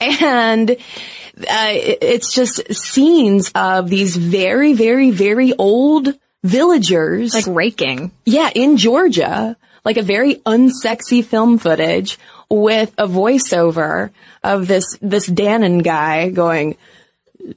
[0.00, 0.76] and uh,
[1.38, 7.34] it's just scenes of these very, very, very old villagers.
[7.34, 8.12] Like raking.
[8.24, 14.10] yeah, in Georgia, like a very unsexy film footage with a voiceover
[14.42, 16.76] of this, this Dannon guy going,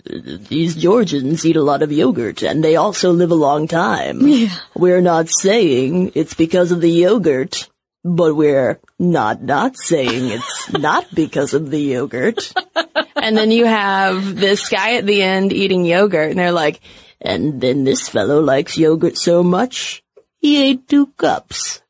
[0.05, 4.27] these Georgians eat a lot of yogurt and they also live a long time.
[4.27, 4.55] Yeah.
[4.75, 7.69] We're not saying it's because of the yogurt,
[8.03, 12.53] but we're not not saying it's not because of the yogurt.
[13.15, 16.81] and then you have this guy at the end eating yogurt and they're like,
[17.21, 20.03] and then this fellow likes yogurt so much,
[20.39, 21.81] he ate two cups.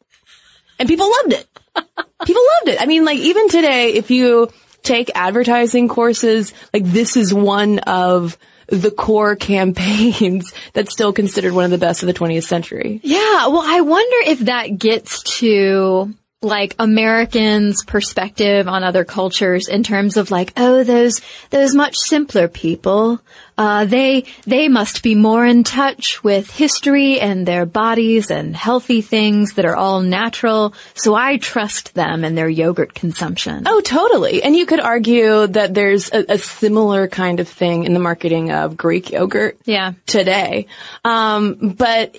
[0.79, 1.47] And people loved it.
[2.25, 2.81] People loved it.
[2.81, 4.49] I mean, like even today, if you
[4.81, 11.65] take advertising courses, like this is one of the core campaigns that's still considered one
[11.65, 12.99] of the best of the 20th century.
[13.03, 16.13] Yeah, well, I wonder if that gets to
[16.45, 22.47] like Americans' perspective on other cultures in terms of like, oh, those those much simpler
[22.47, 23.19] people,
[23.57, 29.01] uh, they they must be more in touch with history and their bodies and healthy
[29.01, 30.73] things that are all natural.
[30.93, 33.63] So I trust them and their yogurt consumption.
[33.65, 34.43] Oh, totally.
[34.43, 38.51] And you could argue that there's a, a similar kind of thing in the marketing
[38.51, 39.57] of Greek yogurt.
[39.65, 39.93] Yeah.
[40.05, 40.67] today.
[41.03, 42.15] Um, but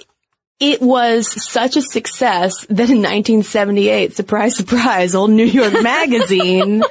[0.58, 6.82] it was such a success that in 1978, surprise, surprise, old New York Magazine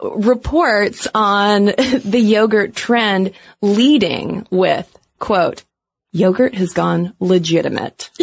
[0.00, 5.64] reports on the yogurt trend leading with, quote,
[6.12, 8.10] yogurt has gone legitimate.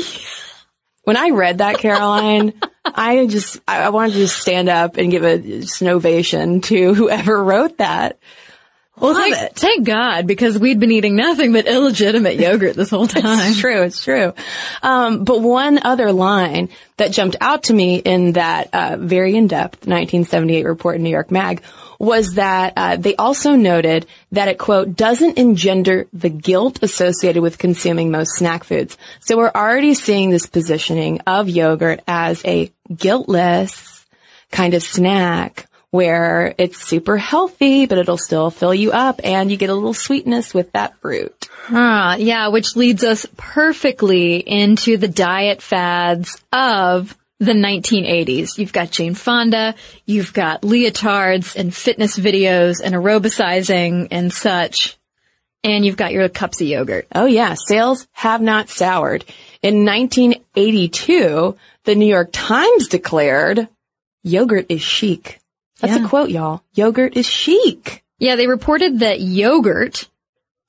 [1.04, 2.54] When I read that, Caroline,
[2.86, 6.94] I just, I wanted to just stand up and give a just an ovation to
[6.94, 8.20] whoever wrote that.
[9.02, 9.56] Well, thank, it.
[9.56, 13.52] thank God, because we'd been eating nothing but illegitimate yogurt this whole time.
[13.52, 13.82] It's true.
[13.82, 14.34] It's true.
[14.84, 19.88] Um, but one other line that jumped out to me in that uh, very in-depth
[19.88, 21.64] 1978 report in New York Mag
[21.98, 27.58] was that uh, they also noted that it quote doesn't engender the guilt associated with
[27.58, 28.98] consuming most snack foods.
[29.20, 34.06] So we're already seeing this positioning of yogurt as a guiltless
[34.52, 39.58] kind of snack where it's super healthy, but it'll still fill you up and you
[39.58, 41.50] get a little sweetness with that fruit.
[41.70, 48.58] Ah, yeah, which leads us perfectly into the diet fads of the 1980s.
[48.58, 49.76] You've got Jane Fonda,
[50.06, 54.98] you've got leotards and fitness videos and aerobicizing and such.
[55.64, 57.08] And you've got your cups of yogurt.
[57.14, 59.26] Oh yeah, sales have not soured.
[59.62, 63.68] In 1982, the New York Times declared,
[64.24, 65.41] yogurt is chic.
[65.82, 66.06] That's Yeah.
[66.06, 66.64] a quote, y'all.
[66.74, 68.04] Yogurt is chic.
[68.20, 70.08] Yeah, they reported that yogurt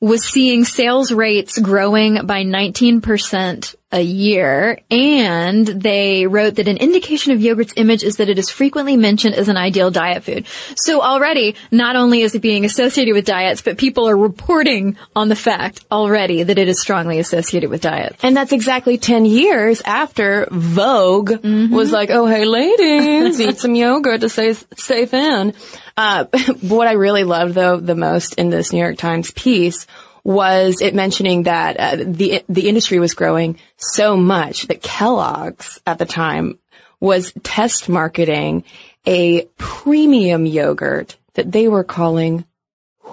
[0.01, 7.33] was seeing sales rates growing by 19% a year, and they wrote that an indication
[7.33, 10.46] of yogurt's image is that it is frequently mentioned as an ideal diet food.
[10.76, 15.28] So already, not only is it being associated with diets, but people are reporting on
[15.28, 18.16] the fact already that it is strongly associated with diets.
[18.22, 24.22] And that's exactly 10 years after Vogue was like, oh, hey ladies, eat some yogurt
[24.22, 25.55] to stay, stay thin.
[25.96, 26.24] Uh,
[26.61, 29.87] what I really loved though the most in this New York Times piece
[30.24, 35.98] was it mentioning that uh, the the industry was growing so much that Kellogg's at
[35.98, 36.58] the time
[37.00, 38.64] was test marketing
[39.06, 42.44] a premium yogurt that they were calling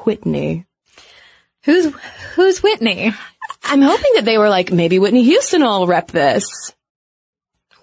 [0.05, 0.65] Whitney.
[1.63, 1.93] Who's,
[2.35, 3.11] who's Whitney?
[3.63, 6.71] I'm hoping that they were like, maybe Whitney Houston will rep this.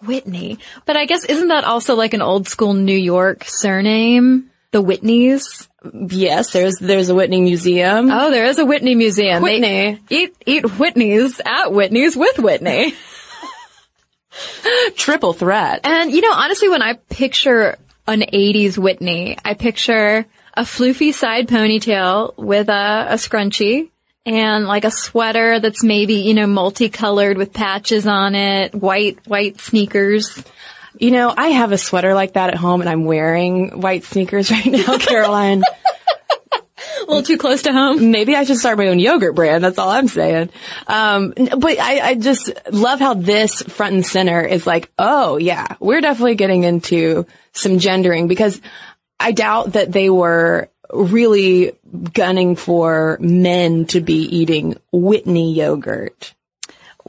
[0.03, 0.59] Whitney.
[0.85, 4.51] But I guess isn't that also like an old school New York surname?
[4.73, 5.69] The Whitneys?
[5.93, 8.11] Yes, there's there's a Whitney Museum.
[8.11, 9.43] Oh, there is a Whitney museum.
[9.43, 10.01] They Whitney.
[10.11, 12.95] eat eat Whitneys at Whitney's with Whitney.
[14.97, 15.81] Triple threat.
[15.85, 21.49] And you know, honestly, when I picture an '80s Whitney, I picture a floofy side
[21.49, 23.91] ponytail with a, a scrunchie
[24.25, 29.61] and like a sweater that's maybe you know multicolored with patches on it, white white
[29.61, 30.43] sneakers.
[30.99, 34.51] You know, I have a sweater like that at home and I'm wearing white sneakers
[34.51, 35.63] right now, Caroline.
[35.63, 38.11] A little too close to home.
[38.11, 39.63] Maybe I should start my own yogurt brand.
[39.63, 40.51] That's all I'm saying.
[40.87, 45.77] Um, but I, I just love how this front and center is like, oh yeah,
[45.79, 48.61] we're definitely getting into some gendering because
[49.21, 51.73] I doubt that they were really
[52.13, 56.35] gunning for men to be eating Whitney yogurt.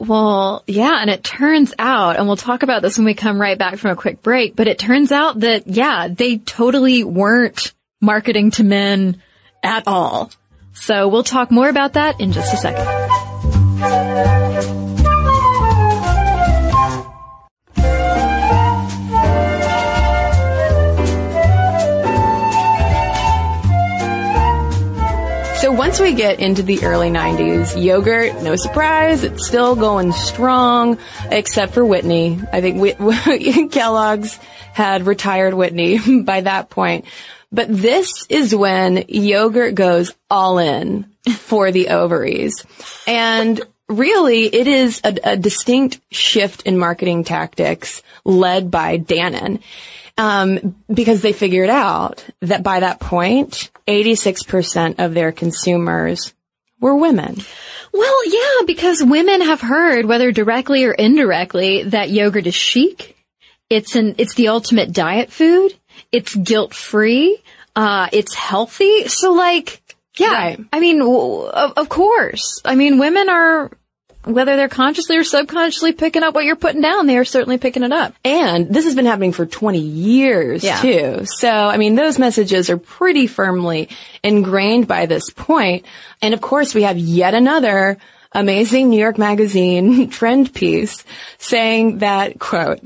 [0.00, 3.58] Well, yeah, and it turns out, and we'll talk about this when we come right
[3.58, 8.52] back from a quick break, but it turns out that, yeah, they totally weren't marketing
[8.52, 9.20] to men
[9.60, 10.30] at all.
[10.72, 14.37] So we'll talk more about that in just a second.
[25.78, 30.98] Once we get into the early 90s, yogurt, no surprise, it's still going strong,
[31.30, 32.40] except for Whitney.
[32.52, 34.40] I think Kellogg's
[34.72, 37.04] had retired Whitney by that point.
[37.52, 42.66] But this is when yogurt goes all in for the ovaries.
[43.06, 49.62] And really, it is a, a distinct shift in marketing tactics led by Dannon.
[50.18, 56.34] Um, because they figured out that by that point, 86% of their consumers
[56.80, 57.36] were women.
[57.92, 63.16] Well, yeah, because women have heard, whether directly or indirectly, that yogurt is chic.
[63.70, 65.74] It's an, it's the ultimate diet food.
[66.12, 67.42] It's guilt free.
[67.74, 69.08] Uh, it's healthy.
[69.08, 69.82] So like,
[70.18, 70.60] yeah, Right.
[70.72, 72.60] I mean, of course.
[72.64, 73.70] I mean, women are,
[74.24, 77.82] whether they're consciously or subconsciously picking up what you're putting down, they are certainly picking
[77.82, 78.14] it up.
[78.24, 80.80] And this has been happening for 20 years Yeah.
[80.80, 81.20] too.
[81.24, 83.88] So, I mean, those messages are pretty firmly
[84.22, 85.86] ingrained by this point.
[86.20, 87.96] And of course, we have yet another
[88.32, 91.04] amazing New York Magazine trend piece
[91.38, 92.80] saying that, quote,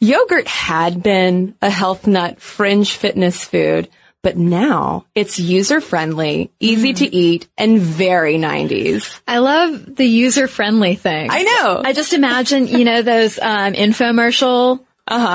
[0.00, 3.88] yogurt had been a health nut fringe fitness food,
[4.26, 9.20] but now it's user friendly, easy to eat, and very 90s.
[9.28, 11.28] I love the user friendly thing.
[11.30, 11.80] I know.
[11.84, 14.80] I just imagine, you know, those um, infomercial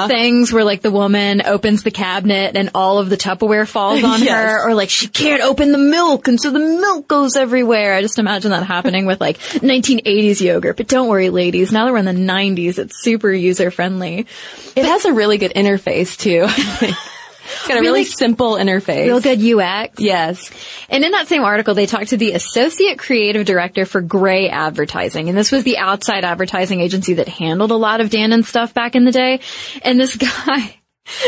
[0.09, 4.19] things where like the woman opens the cabinet and all of the Tupperware falls on
[4.23, 4.29] Yes.
[4.29, 7.93] her, or like she can't open the milk and so the milk goes everywhere.
[7.93, 10.75] I just imagine that happening with like 1980s yogurt.
[10.75, 11.71] But don't worry, ladies.
[11.71, 14.27] Now that we're in the 90s, it's super user friendly.
[14.75, 16.47] It has a really good interface too.
[17.43, 19.05] It's got a really, Really- simple interface.
[19.05, 19.99] Real good UX.
[19.99, 20.51] Yes.
[20.89, 25.27] And in that same article, they talked to the associate creative director for Grey Advertising.
[25.29, 28.95] And this was the outside advertising agency that handled a lot of Dannon stuff back
[28.95, 29.39] in the day.
[29.83, 30.15] And this
[30.45, 30.77] guy,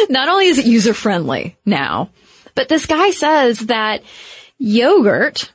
[0.09, 2.09] not only is it user friendly now,
[2.55, 4.03] but this guy says that
[4.59, 5.51] yogurt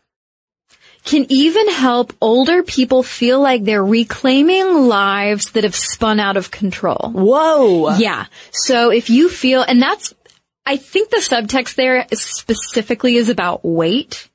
[1.05, 6.51] can even help older people feel like they're reclaiming lives that have spun out of
[6.51, 7.11] control.
[7.15, 7.97] Whoa.
[7.97, 8.27] Yeah.
[8.51, 10.13] So if you feel, and that's,
[10.69, 14.29] I think the subtext there specifically is about weight.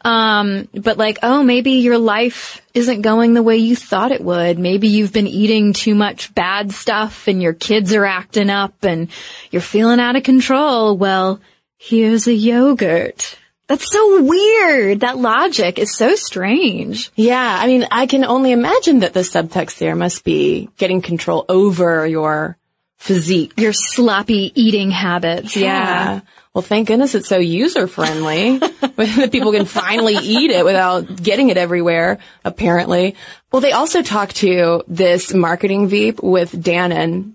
[0.00, 4.58] Um, but like, oh, maybe your life isn't going the way you thought it would.
[4.58, 9.10] Maybe you've been eating too much bad stuff and your kids are acting up and
[9.52, 10.96] you're feeling out of control.
[10.96, 11.38] Well,
[11.78, 13.38] here's a yogurt.
[13.68, 15.00] That's so weird.
[15.00, 17.12] That logic is so strange.
[17.14, 17.58] Yeah.
[17.60, 22.04] I mean, I can only imagine that the subtext there must be getting control over
[22.04, 22.56] your
[23.00, 23.54] physique.
[23.56, 25.56] Your sloppy eating habits.
[25.56, 26.20] yeah.
[26.54, 31.48] Well, thank goodness it's so user friendly that people can finally eat it without getting
[31.48, 33.16] it everywhere, apparently.
[33.50, 37.32] Well, they also talked to this marketing Veep with Dannon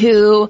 [0.00, 0.48] who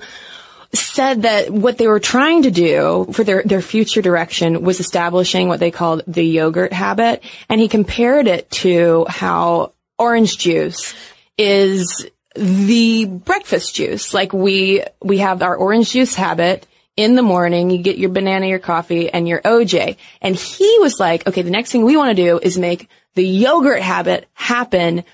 [0.75, 5.49] said that what they were trying to do for their, their future direction was establishing
[5.49, 7.23] what they called the yogurt habit.
[7.49, 10.95] And he compared it to how orange juice
[11.39, 14.13] is the breakfast juice.
[14.13, 16.67] Like we, we have our orange juice habit
[16.97, 17.71] in the morning.
[17.71, 19.97] You get your banana, your coffee and your OJ.
[20.21, 23.27] And he was like, okay, the next thing we want to do is make the
[23.27, 25.05] yogurt habit happen.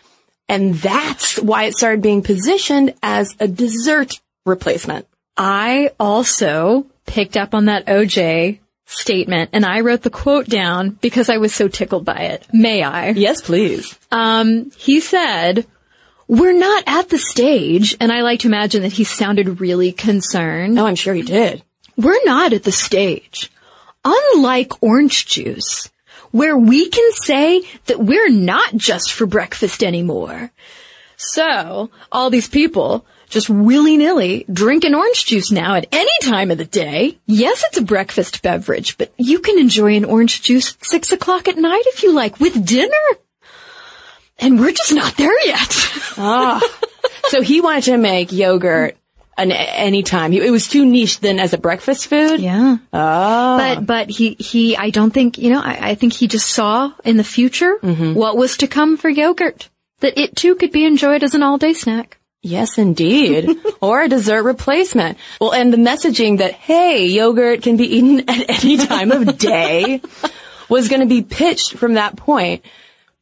[0.49, 5.07] And that's why it started being positioned as a dessert replacement.
[5.37, 11.31] I also picked up on that OJ statement and I wrote the quote down because
[11.31, 12.47] I was so tickled by it.
[12.53, 13.11] May I?
[13.11, 13.97] Yes, please.
[14.11, 15.66] Um, he said,
[16.31, 20.78] we're not at the stage, and I like to imagine that he sounded really concerned.
[20.78, 21.64] Oh, I'm sure he did.
[21.97, 23.51] We're not at the stage.
[24.05, 25.91] Unlike orange juice,
[26.31, 30.53] where we can say that we're not just for breakfast anymore.
[31.16, 36.64] So, all these people just willy-nilly drinking orange juice now at any time of the
[36.64, 37.18] day.
[37.26, 41.49] Yes, it's a breakfast beverage, but you can enjoy an orange juice at six o'clock
[41.49, 42.95] at night if you like with dinner.
[44.41, 45.76] And we're just not there yet.
[46.22, 46.61] Ah.
[47.28, 48.97] So he wanted to make yogurt
[49.38, 50.32] an any time.
[50.34, 52.41] It was too niche then as a breakfast food.
[52.41, 52.76] Yeah.
[52.93, 53.57] Oh.
[53.57, 56.93] But but he he I don't think you know I, I think he just saw
[57.05, 58.14] in the future mm-hmm.
[58.14, 59.70] what was to come for yogurt
[60.01, 62.18] that it too could be enjoyed as an all day snack.
[62.43, 63.59] Yes, indeed.
[63.80, 65.18] or a dessert replacement.
[65.41, 70.01] Well, and the messaging that, hey, yogurt can be eaten at any time of day
[70.68, 72.64] was going to be pitched from that point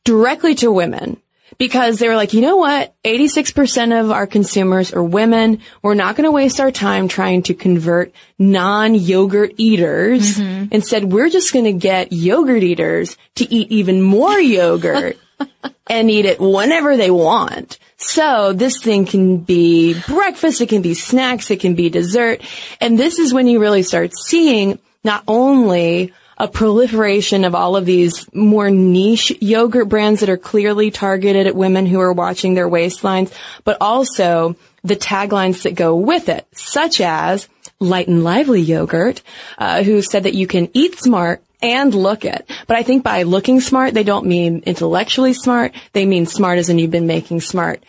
[0.09, 1.21] directly to women.
[1.59, 2.95] Because they were like, you know what?
[3.05, 5.61] 86% of our consumers are women.
[5.83, 10.39] We're not going to waste our time trying to convert non-yogurt eaters.
[10.39, 10.73] Mm-hmm.
[10.73, 15.19] Instead, we're just going to get yogurt eaters to eat even more yogurt
[15.91, 17.79] and eat it whenever they want.
[17.97, 22.41] So this thing can be breakfast, it can be snacks, it can be dessert.
[22.81, 27.85] And this is when you really start seeing not only a proliferation of all of
[27.85, 32.69] these more niche yogurt brands that are clearly targeted at women who are watching their
[32.69, 33.33] waistlines,
[33.65, 37.49] but also the taglines that go with it, such as
[37.81, 39.23] Light and Lively Yogurt,
[39.59, 42.49] uh, who said that you can eat smart and look it.
[42.67, 45.75] But I think by looking smart, they don't mean intellectually smart.
[45.93, 47.83] They mean smart as in you've been making smart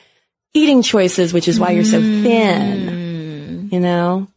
[0.53, 4.27] eating choices, which is why you're so thin, you know?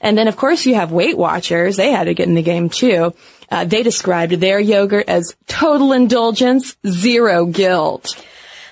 [0.00, 1.76] And then of course you have Weight Watchers.
[1.76, 3.14] They had to get in the game too.
[3.50, 8.14] Uh, they described their yogurt as total indulgence, zero guilt.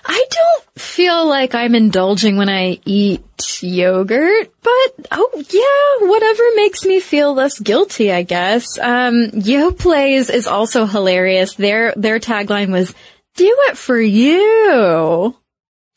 [0.08, 3.24] I don't feel like I'm indulging when I eat
[3.60, 8.78] yogurt, but oh yeah, whatever makes me feel less guilty, I guess.
[8.78, 11.54] Um, Yoplait is also hilarious.
[11.54, 12.94] Their their tagline was
[13.34, 15.34] "Do it for you."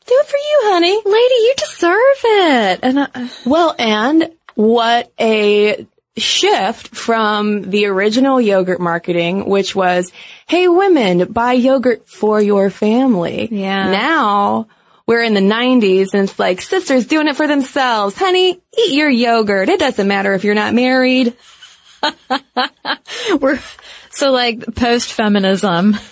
[0.08, 1.02] Do it for you, honey.
[1.06, 2.80] Lady, you deserve it.
[2.82, 5.88] And I, Well, and what a
[6.18, 10.12] shift from the original yogurt marketing, which was,
[10.50, 13.48] hey women, buy yogurt for your family.
[13.50, 13.90] Yeah.
[13.90, 14.68] Now,
[15.08, 18.18] we're in the 90s and it's like, sisters doing it for themselves.
[18.18, 19.70] Honey, eat your yogurt.
[19.70, 21.38] It doesn't matter if you're not married.
[23.40, 23.62] we're
[24.10, 25.96] so like post feminism.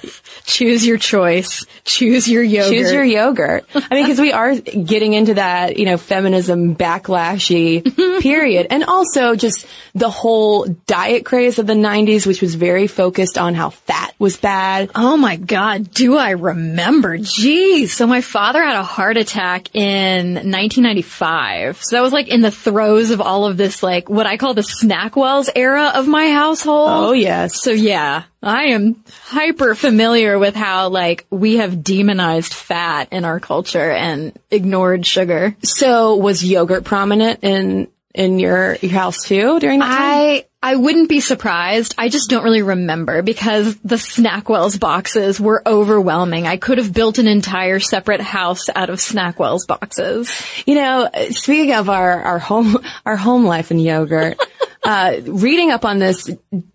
[0.48, 1.66] Choose your choice.
[1.84, 2.72] Choose your yogurt.
[2.72, 3.66] Choose your yogurt.
[3.76, 8.22] I mean, because we are getting into that, you know, feminism backlashy mm-hmm.
[8.22, 8.68] period.
[8.70, 13.56] And also just the whole diet craze of the 90s, which was very focused on
[13.56, 14.90] how fat was bad.
[14.96, 17.18] Oh my God, do I remember?
[17.18, 17.94] Geez.
[17.94, 21.84] So my father had a heart attack in 1995.
[21.84, 24.54] So that was like in the throes of all of this, like what I call
[24.54, 26.90] the Snackwells era of my household.
[26.90, 27.62] Oh yes.
[27.62, 33.40] So yeah, I am hyper familiar with how like we have demonized fat in our
[33.40, 35.56] culture and ignored sugar.
[35.64, 39.98] So was yogurt prominent in in your your house too during that time?
[39.98, 41.94] I I wouldn't be surprised.
[42.00, 46.48] I just don't really remember because the Snackwells boxes were overwhelming.
[46.48, 50.32] I could have built an entire separate house out of Snackwells boxes.
[50.66, 54.40] You know, speaking of our our home our home life and yogurt,
[54.88, 56.30] uh, reading up on this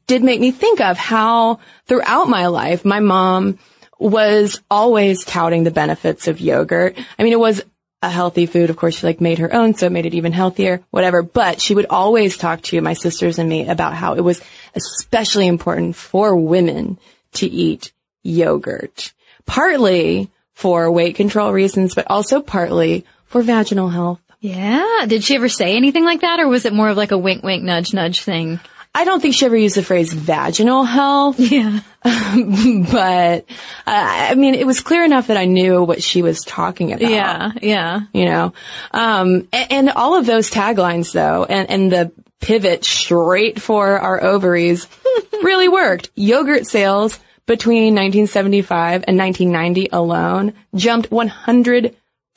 [0.06, 3.58] did make me think of how throughout my life, my mom
[3.98, 6.98] was always touting the benefits of yogurt.
[7.18, 7.62] I mean, it was
[8.02, 8.68] a healthy food.
[8.68, 11.22] Of course, she like made her own, so it made it even healthier, whatever.
[11.22, 14.42] But she would always talk to my sisters and me about how it was
[14.74, 16.98] especially important for women
[17.34, 17.92] to eat
[18.22, 19.14] yogurt.
[19.46, 24.20] Partly for weight control reasons, but also partly for vaginal health.
[24.42, 25.06] Yeah.
[25.06, 27.44] Did she ever say anything like that or was it more of like a wink,
[27.44, 28.58] wink, nudge, nudge thing?
[28.94, 31.40] I don't think she ever used the phrase vaginal health.
[31.52, 31.80] Yeah.
[32.02, 33.44] but
[33.86, 37.08] uh, I mean, it was clear enough that I knew what she was talking about.
[37.08, 37.52] Yeah.
[37.62, 38.00] Yeah.
[38.12, 38.54] You know,
[38.90, 44.20] um, and, and all of those taglines though, and, and the pivot straight for our
[44.20, 44.88] ovaries
[45.44, 46.10] really worked.
[46.16, 51.10] Yogurt sales between 1975 and 1990 alone jumped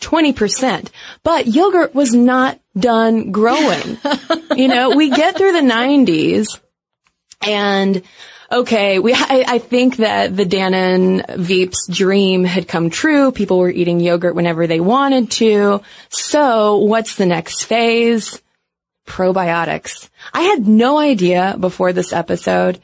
[0.01, 0.89] 120%.
[1.23, 3.97] But yogurt was not done growing.
[4.55, 6.59] you know, we get through the 90s
[7.45, 8.01] and
[8.51, 13.31] okay, we, I, I think that the Dannon Veep's dream had come true.
[13.31, 15.81] People were eating yogurt whenever they wanted to.
[16.09, 18.41] So what's the next phase?
[19.05, 20.09] Probiotics.
[20.33, 22.79] I had no idea before this episode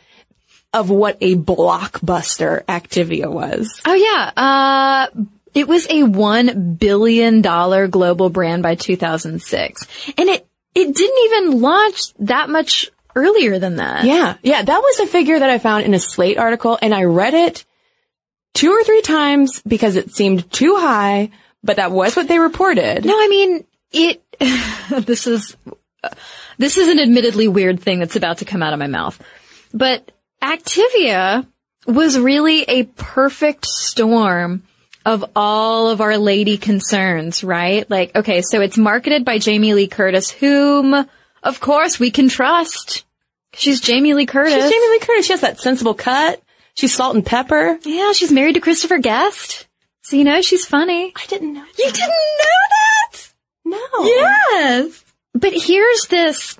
[0.74, 3.82] of what a blockbuster Activia was.
[3.86, 4.32] Oh yeah.
[4.38, 5.07] Uh,
[5.54, 9.88] it was a one billion dollar global brand by 2006.
[10.18, 14.06] And it, it didn't even launch that much earlier than that.
[14.06, 14.38] Yeah.
[14.41, 14.62] Yeah.
[14.62, 17.66] That was a figure that I found in a Slate article and I read it
[18.54, 21.32] two or three times because it seemed too high,
[21.64, 23.06] but that was what they reported.
[23.06, 24.24] No, I mean, it,
[25.06, 25.56] this is,
[26.58, 29.22] this is an admittedly weird thing that's about to come out of my mouth,
[29.74, 31.45] but Activia
[31.86, 34.64] was really a perfect storm
[35.06, 37.89] of all of our lady concerns, right?
[37.89, 41.08] Like, okay, so it's marketed by Jamie Lee Curtis, whom,
[41.43, 43.04] of course, we can trust.
[43.54, 44.54] She's Jamie Lee Curtis.
[44.54, 45.26] She's Jamie Lee Curtis.
[45.26, 46.41] She has that sensible cut.
[46.76, 47.80] She's salt and pepper.
[47.84, 49.68] Yeah, she's married to Christopher Guest.
[50.04, 51.14] So you know she's funny.
[51.16, 51.62] I didn't know.
[51.66, 51.78] That.
[51.78, 53.34] You didn't know that?
[53.66, 54.06] No.
[54.06, 55.04] Yes.
[55.34, 56.58] But here's this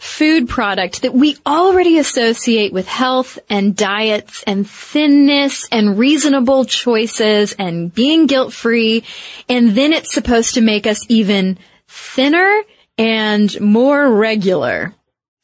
[0.00, 7.52] food product that we already associate with health and diets and thinness and reasonable choices
[7.52, 9.04] and being guilt free.
[9.46, 12.62] And then it's supposed to make us even thinner
[12.96, 14.94] and more regular.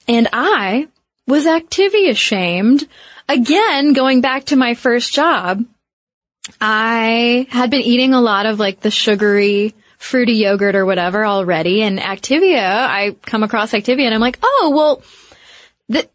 [0.08, 0.88] And I
[1.26, 2.88] was Activia shamed.
[3.28, 5.66] Again, going back to my first job,
[6.62, 9.74] I had been eating a lot of like the sugary,
[10.06, 11.82] fruity yogurt or whatever already.
[11.82, 15.02] And Activia, I come across Activia and I'm like, oh, well,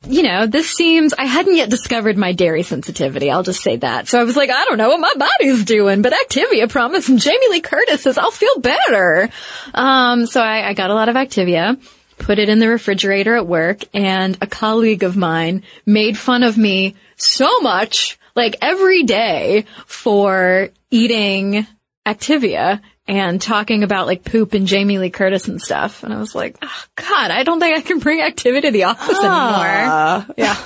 [0.08, 3.32] you know, this seems, I hadn't yet discovered my dairy sensitivity.
[3.32, 4.08] I'll just say that.
[4.08, 7.20] So I was like, I don't know what my body's doing, but Activia promised and
[7.20, 9.30] Jamie Lee Curtis says I'll feel better.
[9.74, 11.82] Um, so I, I got a lot of Activia
[12.18, 16.58] put it in the refrigerator at work and a colleague of mine made fun of
[16.58, 21.66] me so much, like every day for eating
[22.06, 22.82] Activia
[23.12, 26.04] and talking about like poop and Jamie Lee Curtis and stuff.
[26.04, 28.86] And I was like, oh, God, I don't think I can bring Activia to the
[28.86, 29.30] office anymore.
[29.30, 30.58] Uh, yeah.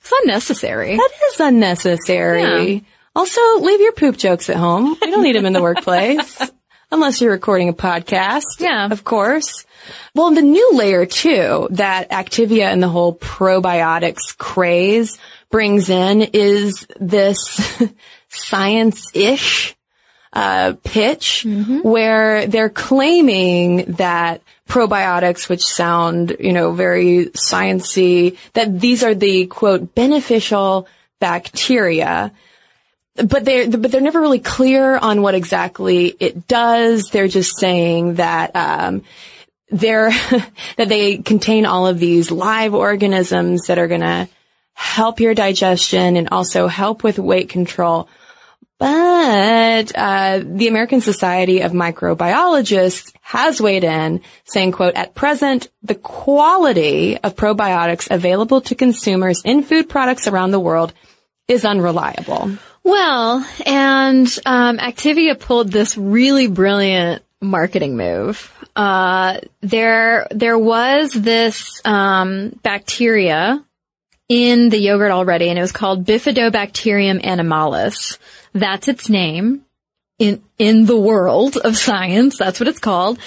[0.00, 0.96] It's unnecessary.
[0.96, 2.72] That is unnecessary.
[2.74, 2.80] Yeah.
[3.14, 4.96] Also, leave your poop jokes at home.
[5.02, 6.40] You don't need them in the workplace.
[6.90, 8.42] Unless you're recording a podcast.
[8.58, 8.88] Yeah.
[8.90, 9.64] Of course.
[10.14, 15.18] Well, the new layer too that Activia and the whole probiotics craze
[15.50, 17.38] brings in is this
[18.28, 19.76] science-ish
[20.32, 21.44] uh, pitch
[21.82, 29.46] where they're claiming that probiotics, which sound, you know, very sciency, that these are the
[29.46, 30.88] quote beneficial
[31.20, 32.32] bacteria.
[33.16, 37.10] But they're, but they're never really clear on what exactly it does.
[37.10, 39.02] They're just saying that, um,
[39.68, 40.10] they're,
[40.78, 44.30] that they contain all of these live organisms that are gonna
[44.72, 48.08] help your digestion and also help with weight control.
[48.82, 55.94] But uh, the American Society of Microbiologists has weighed in, saying, "quote At present, the
[55.94, 60.92] quality of probiotics available to consumers in food products around the world
[61.46, 62.58] is unreliable.
[62.82, 68.52] Well, and um, Activia pulled this really brilliant marketing move.
[68.74, 73.64] Uh, there, there was this um, bacteria
[74.32, 78.16] in the yogurt already, and it was called Bifidobacterium animalis.
[78.54, 79.66] That's its name
[80.18, 82.38] in in the world of science.
[82.38, 83.18] That's what it's called.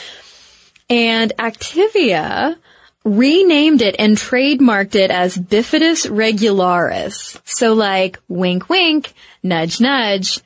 [0.90, 2.58] And Activia
[3.04, 7.40] renamed it and trademarked it as Bifidus regularis.
[7.46, 10.40] So like, wink wink, nudge nudge,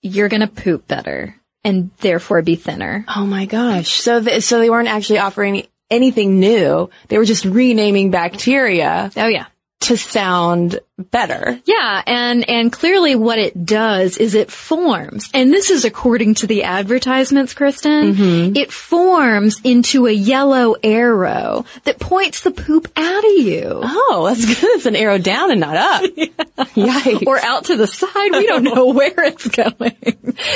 [0.00, 3.04] you're gonna poop better and therefore be thinner.
[3.14, 3.90] Oh my gosh.
[3.90, 6.88] So, th- so they weren't actually offering anything new.
[7.08, 9.46] They were just renaming bacteria Oh yeah.
[9.80, 11.60] To sound better.
[11.64, 16.46] Yeah, and and clearly what it does is it forms, and this is according to
[16.48, 18.14] the advertisements, Cristen.
[18.14, 18.56] Mm-hmm.
[18.56, 23.80] It forms into a yellow arrow that points the poop out of you.
[23.84, 24.58] Oh, that's good.
[24.76, 26.02] It's an arrow down and not up.
[26.74, 27.26] Yikes.
[27.26, 28.32] Or out to the side.
[28.32, 29.94] We don't know where it's going.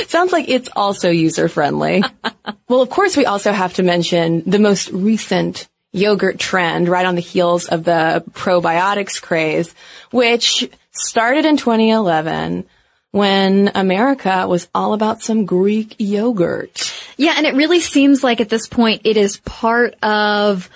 [0.09, 2.03] Sounds like it's also user friendly.
[2.69, 7.15] well, of course, we also have to mention the most recent yogurt trend right on
[7.15, 9.75] the heels of the probiotics craze,
[10.11, 12.65] which started in 2011
[13.13, 16.95] when America was all about some Greek yogurt.
[17.17, 20.71] Yeah, and it really seems like at this point it is part of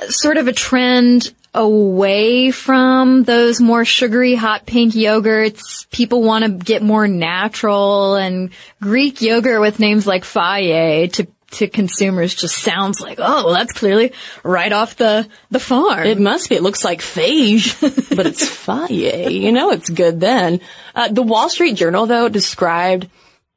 [0.00, 5.90] uh, sort of a trend away from those more sugary hot pink yogurts.
[5.90, 8.50] People want to get more natural and
[8.80, 13.72] Greek yogurt with names like Fage to to consumers just sounds like, oh, well, that's
[13.72, 16.06] clearly right off the the farm.
[16.06, 16.56] It must be.
[16.56, 17.80] It looks like phage,
[18.16, 19.30] but it's faye.
[19.30, 20.60] You know it's good then.
[20.94, 23.08] Uh, the Wall Street Journal, though, described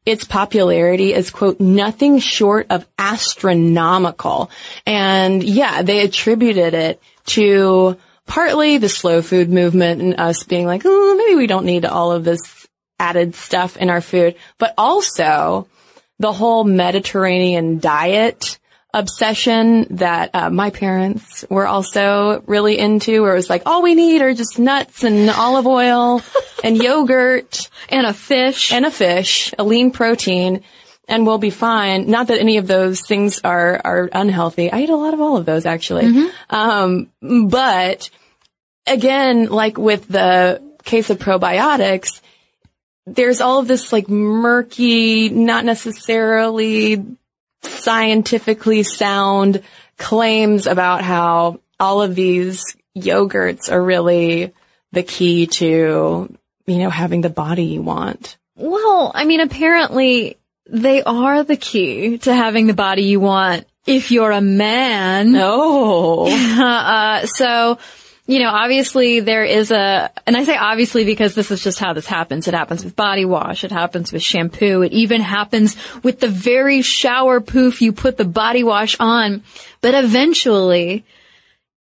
[0.05, 4.49] its popularity as, quote, nothing short of astronomical.
[4.85, 10.81] And yeah, they attributed it to partly the slow food movement and us being like,
[10.85, 12.67] oh, maybe we don't need all of this
[12.99, 15.67] added stuff in our food, but also
[16.21, 18.59] the whole Mediterranean diet
[18.93, 23.95] obsession that uh, my parents were also really into where it was like all we
[23.95, 26.21] need are just nuts and olive oil
[26.63, 28.71] and yogurt and a fish.
[28.71, 30.61] and a fish, a lean protein,
[31.07, 32.09] and we'll be fine.
[32.09, 34.71] Not that any of those things are are unhealthy.
[34.71, 36.05] I eat a lot of all of those actually.
[36.49, 38.09] Um, but
[38.85, 42.21] again, like with the case of probiotics,
[43.15, 47.05] there's all of this like murky, not necessarily
[47.63, 49.61] scientifically sound
[49.97, 54.53] claims about how all of these yogurts are really
[54.91, 56.35] the key to,
[56.65, 58.37] you know, having the body you want.
[58.55, 60.37] Well, I mean, apparently
[60.67, 65.35] they are the key to having the body you want if you're a man.
[65.35, 66.29] Oh.
[66.61, 67.79] Uh, so,
[68.31, 71.91] you know, obviously there is a, and I say obviously because this is just how
[71.91, 72.47] this happens.
[72.47, 73.65] It happens with body wash.
[73.65, 74.83] It happens with shampoo.
[74.83, 79.43] It even happens with the very shower poof you put the body wash on.
[79.81, 81.03] But eventually,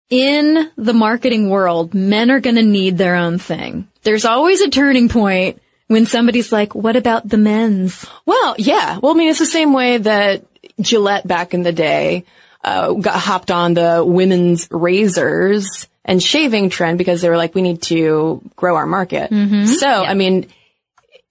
[0.09, 3.87] in the marketing world, men are going to need their own thing.
[4.01, 8.03] There's always a turning point when somebody's like, what about the men's?
[8.25, 8.97] Well, yeah.
[8.97, 10.43] Well, I mean, it's the same way that
[10.79, 12.25] Gillette back in the day
[12.63, 17.61] uh, got hopped on the women's razors and shaving trend because they were like, we
[17.61, 19.31] need to grow our market.
[19.31, 19.65] Mm-hmm.
[19.65, 20.47] So, I mean,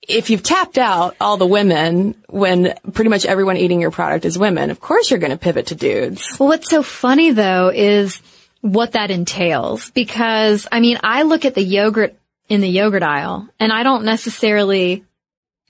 [0.03, 4.39] if you've tapped out all the women when pretty much everyone eating your product is
[4.39, 6.37] women, of course you're going to pivot to dudes.
[6.39, 8.21] Well, what's so funny though is
[8.61, 12.17] what that entails because I mean, I look at the yogurt
[12.49, 15.05] in the yogurt aisle and I don't necessarily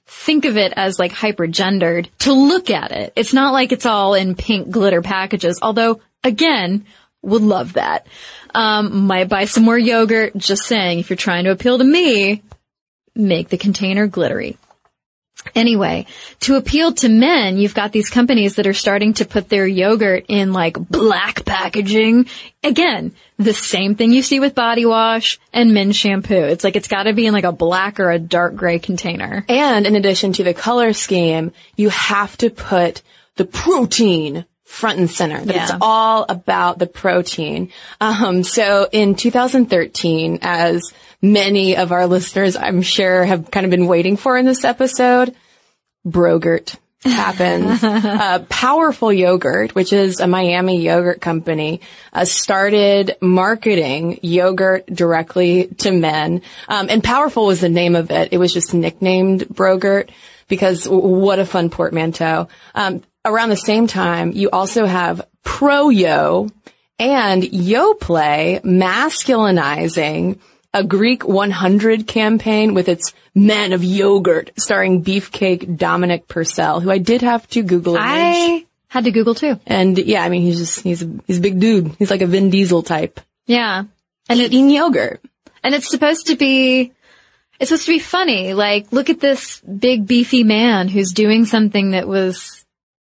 [0.06, 3.12] think of it as like hyper gendered to look at it.
[3.16, 6.86] It's not like it's all in pink glitter packages, although again,
[7.22, 8.06] would love that.
[8.54, 10.36] Um, might buy some more yogurt.
[10.36, 12.42] Just saying, if you're trying to appeal to me,
[13.14, 14.56] make the container glittery.
[15.54, 16.06] Anyway,
[16.40, 20.26] to appeal to men, you've got these companies that are starting to put their yogurt
[20.28, 22.26] in like black packaging.
[22.62, 26.34] Again, the same thing you see with body wash and men's shampoo.
[26.34, 29.44] It's like it's gotta be in like a black or a dark gray container.
[29.48, 33.00] And in addition to the color scheme, you have to put
[33.36, 35.44] the protein front and center.
[35.44, 37.72] That it's all about the protein.
[38.00, 43.88] Um, so in 2013, as many of our listeners, I'm sure, have kind of been
[43.88, 45.34] waiting for in this episode,
[46.06, 47.82] Brogurt happens.
[47.84, 51.80] uh, Powerful Yogurt, which is a Miami yogurt company,
[52.12, 56.42] uh, started marketing yogurt directly to men.
[56.68, 58.32] Um, and Powerful was the name of it.
[58.32, 60.10] It was just nicknamed Brogurt
[60.46, 62.48] because what a fun portmanteau.
[62.74, 66.48] Um, around the same time, you also have Pro Yo
[66.98, 70.38] and Yoplait masculinizing
[70.72, 76.98] a Greek 100 campaign with its Men of Yogurt starring Beefcake Dominic Purcell, who I
[76.98, 78.06] did have to Google image.
[78.06, 79.58] I had to Google too.
[79.66, 81.94] And yeah, I mean, he's just, he's a, he's a big dude.
[81.98, 83.20] He's like a Vin Diesel type.
[83.46, 83.84] Yeah.
[84.28, 85.20] And eating yogurt.
[85.62, 86.92] And it's supposed to be,
[87.58, 88.54] it's supposed to be funny.
[88.54, 92.64] Like, look at this big beefy man who's doing something that was,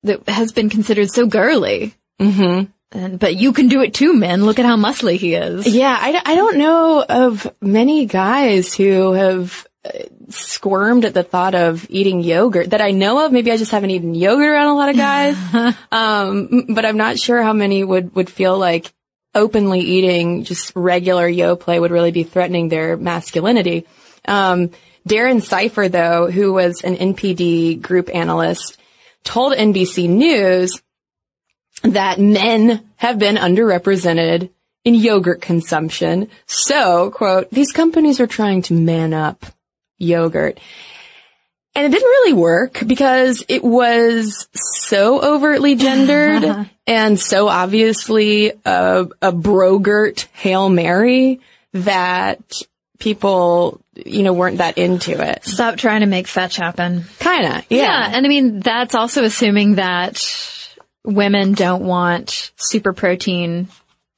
[0.04, 1.94] that has been considered so girly.
[2.20, 2.72] Mm-hmm.
[2.98, 4.46] And, but you can do it too, man.
[4.46, 5.68] Look at how muscly he is.
[5.68, 9.90] Yeah, I, I don't know of many guys who have uh,
[10.30, 13.32] squirmed at the thought of eating yogurt that I know of.
[13.32, 15.76] Maybe I just haven't eaten yogurt around a lot of guys.
[15.92, 18.94] um, but I'm not sure how many would, would feel like
[19.36, 23.88] openly eating just regular Yoplait would really be threatening their masculinity.
[24.26, 24.70] Um,
[25.08, 28.78] Darren Seifer, though, who was an NPD group analyst,
[29.24, 30.82] told NBC News
[31.84, 34.50] that men have been underrepresented
[34.86, 36.30] in yogurt consumption.
[36.46, 39.46] So, quote, these companies are trying to man up
[39.98, 40.60] yogurt.
[41.76, 49.08] And it didn't really work because it was so overtly gendered and so obviously a,
[49.22, 51.40] a brogurt Hail Mary
[51.74, 52.62] that
[53.00, 55.46] people, you know, weren't that into it.
[55.46, 57.06] Stop trying to make fetch happen.
[57.20, 57.78] Kinda, Yeah.
[57.84, 58.12] yeah.
[58.14, 60.22] And I mean, that's also assuming that
[61.04, 63.68] women don't want super protein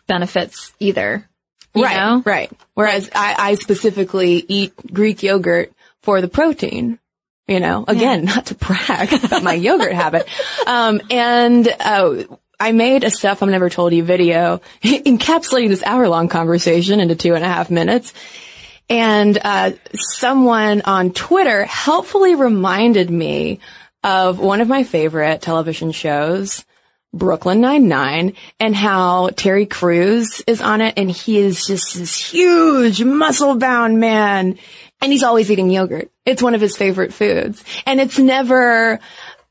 [0.07, 1.27] benefits either.
[1.75, 2.23] Right, know?
[2.25, 2.51] right.
[2.73, 5.73] Whereas I, I specifically eat Greek yogurt
[6.03, 6.99] for the protein.
[7.47, 10.27] You know, again, not to brag about my yogurt habit.
[10.67, 12.23] Um, and, uh,
[12.59, 17.15] I made a Stuff Mom Never Told You video encapsulating this hour long conversation into
[17.15, 18.13] two and a half minutes.
[18.89, 23.59] And, uh, someone on Twitter helpfully reminded me
[24.03, 26.63] of one of my favorite television shows,
[27.15, 33.01] Brooklyn Nine-Nine and how Terry Crews is on it and he is just this huge
[33.01, 34.59] muscle bound man
[35.01, 36.11] and he's always eating yogurt.
[36.25, 38.99] It's one of his favorite foods and it's never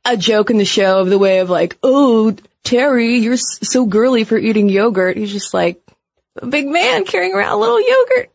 [0.04, 4.24] a joke in the show of the way of like, oh, Terry, you're so girly
[4.24, 5.16] for eating yogurt.
[5.16, 5.80] He's just like
[6.36, 8.30] a big man carrying around a little yogurt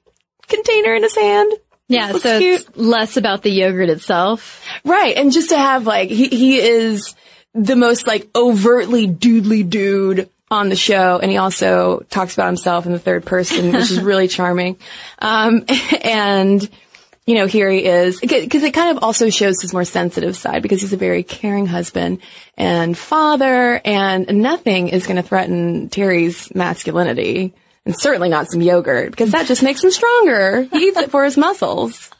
[0.50, 1.52] container in his hand.
[1.88, 2.12] Yeah.
[2.14, 2.62] So cute.
[2.62, 4.64] it's less about the yogurt itself.
[4.86, 5.18] Right.
[5.18, 7.16] And just to have like, he, he is
[7.54, 11.20] the most like overtly doodly dude on the show.
[11.20, 14.78] And he also talks about himself in the third person, which is really charming.
[15.18, 15.66] Um,
[16.02, 16.68] and,
[17.26, 20.62] you know, here he is because it kind of also shows his more sensitive side
[20.62, 22.20] because he's a very caring husband
[22.58, 27.54] and father and nothing is going to threaten Terry's masculinity
[27.86, 30.64] and certainly not some yogurt because that just makes him stronger.
[30.64, 32.10] He eats it for his muscles.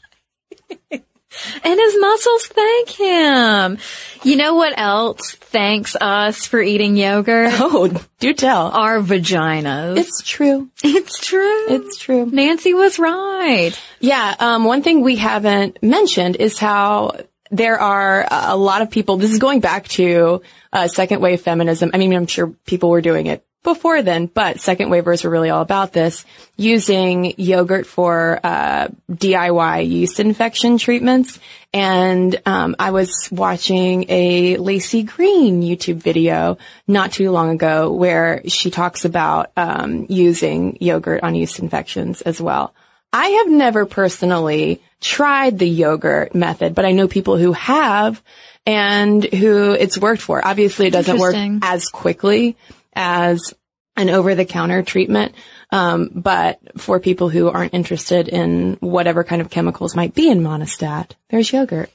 [1.64, 3.78] And his muscles thank him.
[4.24, 7.52] You know what else thanks us for eating yogurt?
[7.60, 7.88] Oh,
[8.18, 8.66] do tell.
[8.66, 9.96] Our vaginas.
[9.96, 10.70] It's true.
[10.82, 11.66] It's true.
[11.68, 12.26] It's true.
[12.26, 13.72] Nancy was right.
[14.00, 14.34] Yeah.
[14.38, 17.12] Um, one thing we haven't mentioned is how
[17.50, 19.16] there are a lot of people.
[19.16, 20.42] This is going back to
[20.72, 21.90] uh, second wave feminism.
[21.94, 25.50] I mean, I'm sure people were doing it before then, but second wavers were really
[25.50, 26.24] all about this,
[26.56, 31.38] using yogurt for uh, DIY yeast infection treatments.
[31.72, 36.58] And um, I was watching a Laci Green YouTube video
[36.88, 42.40] not too long ago where she talks about um, using yogurt on yeast infections as
[42.40, 42.74] well.
[43.12, 48.22] I have never personally tried the yogurt method, but I know people who have
[48.66, 50.44] and who it's worked for.
[50.44, 52.56] Obviously it doesn't work as quickly
[52.94, 53.54] as
[53.96, 55.34] an over the counter treatment.
[55.70, 60.40] Um, but for people who aren't interested in whatever kind of chemicals might be in
[60.42, 61.90] Monistat, there's yogurt.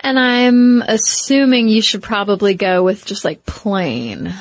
[0.00, 4.32] And I'm assuming you should probably go with just like plain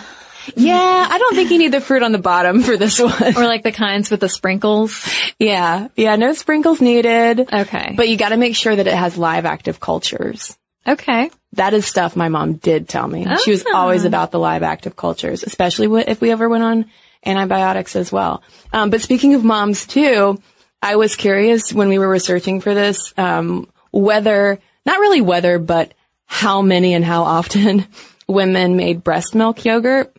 [0.56, 3.36] Yeah, I don't think you need the fruit on the bottom for this one.
[3.38, 5.10] or like the kinds with the sprinkles.
[5.40, 5.88] yeah.
[5.96, 6.16] Yeah.
[6.16, 7.52] No sprinkles needed.
[7.52, 7.94] Okay.
[7.98, 10.58] But you got to make sure that it has live active cultures.
[10.88, 11.30] Okay.
[11.54, 13.26] That is stuff my mom did tell me.
[13.44, 16.86] She was always about the live active cultures, especially if we ever went on
[17.26, 18.44] antibiotics as well.
[18.72, 20.42] Um, but speaking of moms too,
[20.82, 25.94] I was curious when we were researching for this, um, whether, not really whether, but
[26.26, 27.86] how many and how often
[28.28, 30.16] women made breast milk yogurt.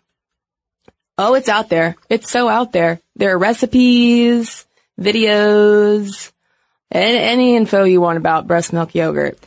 [1.16, 1.96] Oh, it's out there.
[2.08, 3.00] It's so out there.
[3.16, 4.66] There are recipes,
[5.00, 6.32] videos,
[6.90, 9.38] any, any info you want about breast milk yogurt.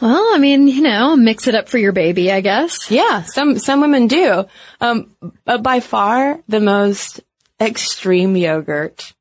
[0.00, 2.90] Well, I mean, you know, mix it up for your baby, I guess.
[2.90, 4.44] Yeah, some some women do.
[4.80, 5.14] Um,
[5.44, 7.20] but by far the most
[7.60, 9.12] extreme yogurt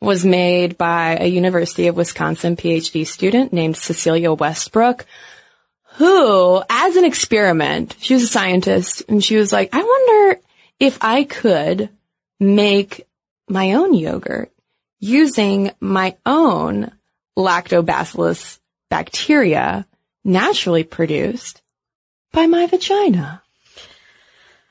[0.00, 5.04] was made by a University of Wisconsin PhD student named Cecilia Westbrook,
[5.96, 10.40] who, as an experiment, she was a scientist, and she was like, I wonder
[10.78, 11.90] if I could
[12.38, 13.06] make
[13.48, 14.50] my own yogurt
[14.98, 16.90] using my own
[17.36, 18.58] lactobacillus
[18.90, 19.86] bacteria
[20.26, 21.62] naturally produced
[22.32, 23.42] by my vagina.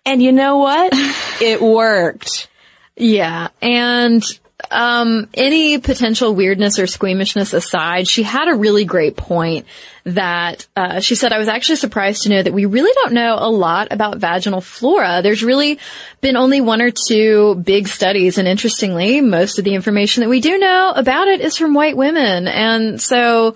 [0.06, 0.94] And you know what?
[1.42, 2.48] it worked.
[2.96, 3.48] Yeah.
[3.62, 4.24] And
[4.72, 9.66] um, any potential weirdness or squeamishness aside, she had a really great point
[10.04, 13.36] that uh, she said, I was actually surprised to know that we really don't know
[13.38, 15.22] a lot about vaginal flora.
[15.22, 15.80] There's really
[16.22, 20.42] been only one or two big studies, and interestingly, most of the information that we
[20.42, 22.48] do know about it is from white women.
[22.48, 23.56] And so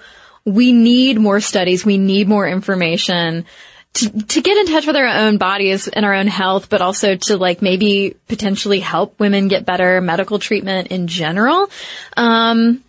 [0.49, 3.45] we need more studies, we need more information
[3.93, 7.15] to, to get in touch with our own bodies and our own health, but also
[7.15, 11.69] to like maybe potentially help women get better medical treatment in general.
[12.15, 12.83] Um,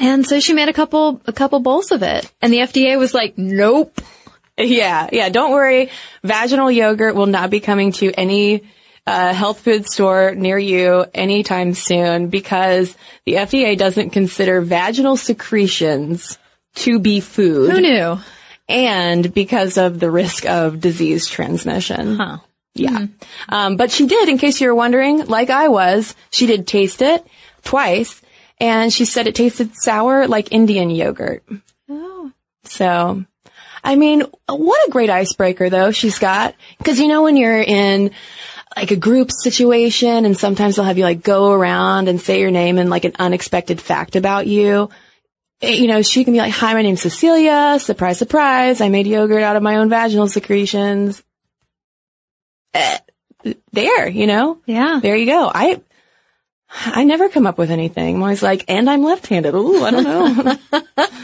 [0.00, 3.14] and so she made a couple, a couple bowls of it and the FDA was
[3.14, 4.00] like, nope.
[4.58, 5.90] Yeah, yeah, don't worry.
[6.24, 8.62] Vaginal yogurt will not be coming to any
[9.06, 12.96] uh, health food store near you anytime soon because
[13.26, 16.38] the FDA doesn't consider vaginal secretions
[16.76, 17.70] to be food.
[17.70, 18.18] Who knew?
[18.68, 22.16] and because of the risk of disease transmission.
[22.16, 22.38] Huh.
[22.74, 23.06] Yeah.
[23.48, 27.00] Um, but she did, in case you were wondering, like I was, she did taste
[27.00, 27.26] it
[27.64, 28.20] twice
[28.58, 31.42] and she said it tasted sour like Indian yogurt.
[31.88, 32.32] Oh.
[32.64, 33.24] So,
[33.82, 36.54] I mean, what a great icebreaker though she's got.
[36.84, 38.10] Cause you know when you're in
[38.76, 42.50] like a group situation and sometimes they'll have you like go around and say your
[42.50, 44.90] name and like an unexpected fact about you.
[45.62, 47.78] Eh, You know, she can be like, hi, my name's Cecilia.
[47.80, 48.80] Surprise, surprise.
[48.80, 51.22] I made yogurt out of my own vaginal secretions.
[52.74, 52.98] Eh,
[53.72, 54.58] there, you know?
[54.66, 55.00] Yeah.
[55.02, 55.50] There you go.
[55.54, 55.80] I,
[56.84, 58.16] I never come up with anything.
[58.16, 59.54] I'm always like, and I'm left-handed.
[59.54, 60.56] Ooh, I don't know.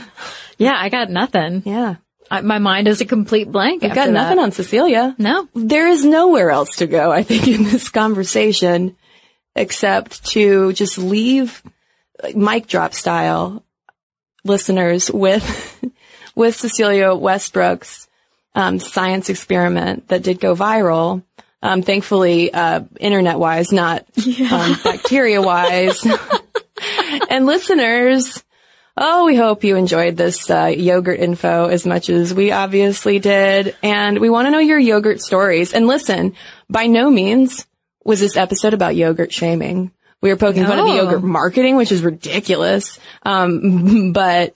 [0.59, 0.75] Yeah.
[0.77, 1.63] I got nothing.
[1.65, 1.97] yeah.
[2.31, 3.83] I, my mind is a complete blank.
[3.83, 5.15] I've got nothing on Cecilia.
[5.19, 5.49] No.
[5.55, 8.97] There is nowhere else to go, I think, in this conversation
[9.57, 11.63] except to just leave
[12.23, 13.65] like, mic drop style
[14.45, 15.91] listeners with,
[16.35, 18.09] with Cecilia Westbrook's,
[18.55, 21.23] um, science experiment that did go viral.
[21.63, 24.05] Um, thankfully, uh, internet wise, not,
[24.51, 26.05] um, bacteria wise.
[27.31, 28.43] and listeners,
[28.95, 33.75] Oh, we hope you enjoyed this uh, yogurt info as much as we obviously did.
[33.83, 35.73] And we want to know your yogurt stories.
[35.73, 36.35] And listen,
[36.69, 37.67] by no means
[38.05, 39.93] was this episode about yogurt shaming.
[40.23, 42.99] We were poking fun of the yogurt marketing, which is ridiculous.
[43.25, 44.55] Um, but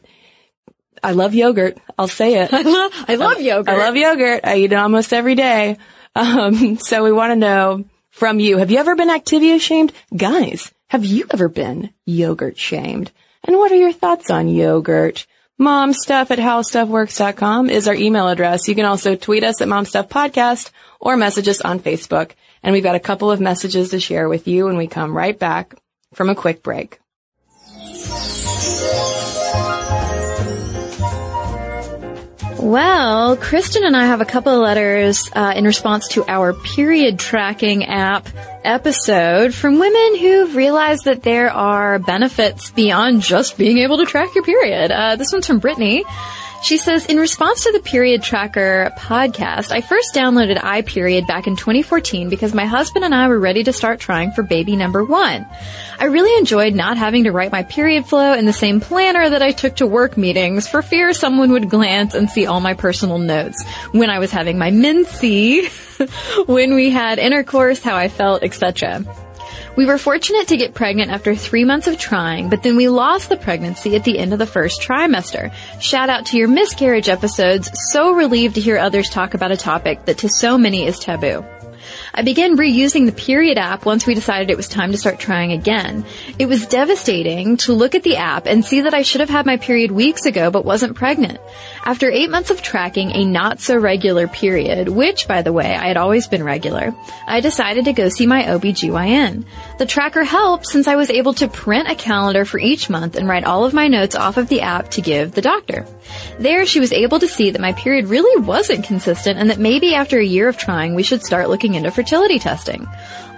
[1.03, 1.79] I love yogurt.
[1.99, 2.51] I'll say it.
[2.53, 3.69] I love yogurt.
[3.69, 4.41] I love yogurt.
[4.45, 5.77] I eat it almost every day.
[6.15, 9.93] Um, so we want to know from you, have you ever been Activia shamed?
[10.17, 13.11] Guys, have you ever been yogurt shamed?
[13.45, 15.27] And what are your thoughts on yogurt?
[15.61, 18.69] Momstuff at howstuffworks.com is our email address.
[18.69, 22.33] You can also tweet us at momstuffpodcast or message us on Facebook.
[22.67, 25.39] And we've got a couple of messages to share with you when we come right
[25.39, 25.77] back
[26.15, 26.99] from a quick break.
[32.59, 37.21] Well, Cristen and I have a couple of letters uh, in response to our period
[37.21, 38.27] tracking app
[38.65, 44.35] episode from women who've realized that there are benefits beyond just being able to track
[44.35, 44.91] your period.
[44.91, 46.03] Uh, this one's from Brittany.
[46.67, 51.55] She says, in response to the Period Tracker podcast, I first downloaded iPeriod back in
[51.55, 55.47] 2014 because my husband and I were ready to start trying for baby number one.
[55.97, 59.43] I really enjoyed not having to write my period flow in the same planner that
[59.43, 63.21] I took to work meetings for fear someone would glance and see all my personal
[63.21, 65.69] notes when I was having my mincy,
[66.49, 69.05] when we had intercourse, how I felt, etc.
[69.77, 73.29] We were fortunate to get pregnant after three months of trying, but then we lost
[73.29, 75.53] the pregnancy at the end of the first trimester.
[75.81, 77.71] Shout out to your miscarriage episodes.
[77.91, 81.45] So relieved to hear others talk about a topic that to so many is taboo.
[82.15, 85.53] I began reusing the period app once we decided it was time to start trying
[85.53, 86.05] again.
[86.39, 89.47] It was devastating to look at the app and see that I should have had
[89.47, 91.39] my period weeks ago but wasn't pregnant.
[91.85, 95.89] After eight months of tracking a not so regular period, which by the way, I
[95.89, 96.95] had always been regular,
[97.27, 99.45] I decided to go see my OBGYN.
[99.79, 103.29] The tracker helped since I was able to print a calendar for each month and
[103.29, 105.87] write all of my notes off of the app to give the doctor.
[106.39, 109.95] There, she was able to see that my period really wasn't consistent and that maybe
[109.95, 112.87] after a year of trying, we should start looking into fertility testing.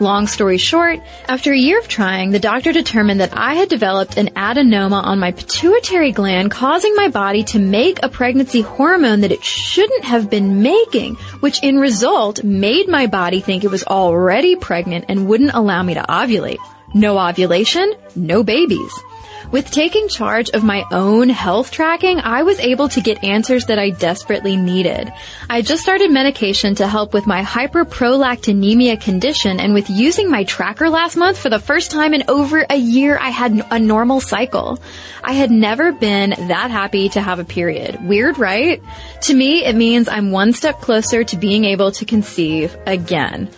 [0.00, 4.16] Long story short, after a year of trying, the doctor determined that I had developed
[4.16, 9.32] an adenoma on my pituitary gland causing my body to make a pregnancy hormone that
[9.32, 14.56] it shouldn't have been making, which in result made my body think it was already
[14.56, 16.58] pregnant and wouldn't allow me to ovulate.
[16.94, 18.92] No ovulation, no babies.
[19.50, 23.78] With taking charge of my own health tracking, I was able to get answers that
[23.78, 25.10] I desperately needed.
[25.48, 30.90] I just started medication to help with my hyperprolactinemia condition and with using my tracker
[30.90, 34.80] last month for the first time in over a year, I had a normal cycle.
[35.24, 38.06] I had never been that happy to have a period.
[38.06, 38.82] Weird, right?
[39.22, 43.48] To me, it means I'm one step closer to being able to conceive again.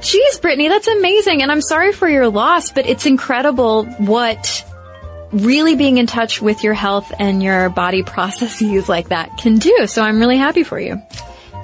[0.00, 1.40] Jeez, Brittany, that's amazing.
[1.40, 4.62] And I'm sorry for your loss, but it's incredible what
[5.32, 9.86] really being in touch with your health and your body processes like that can do.
[9.86, 11.00] So I'm really happy for you.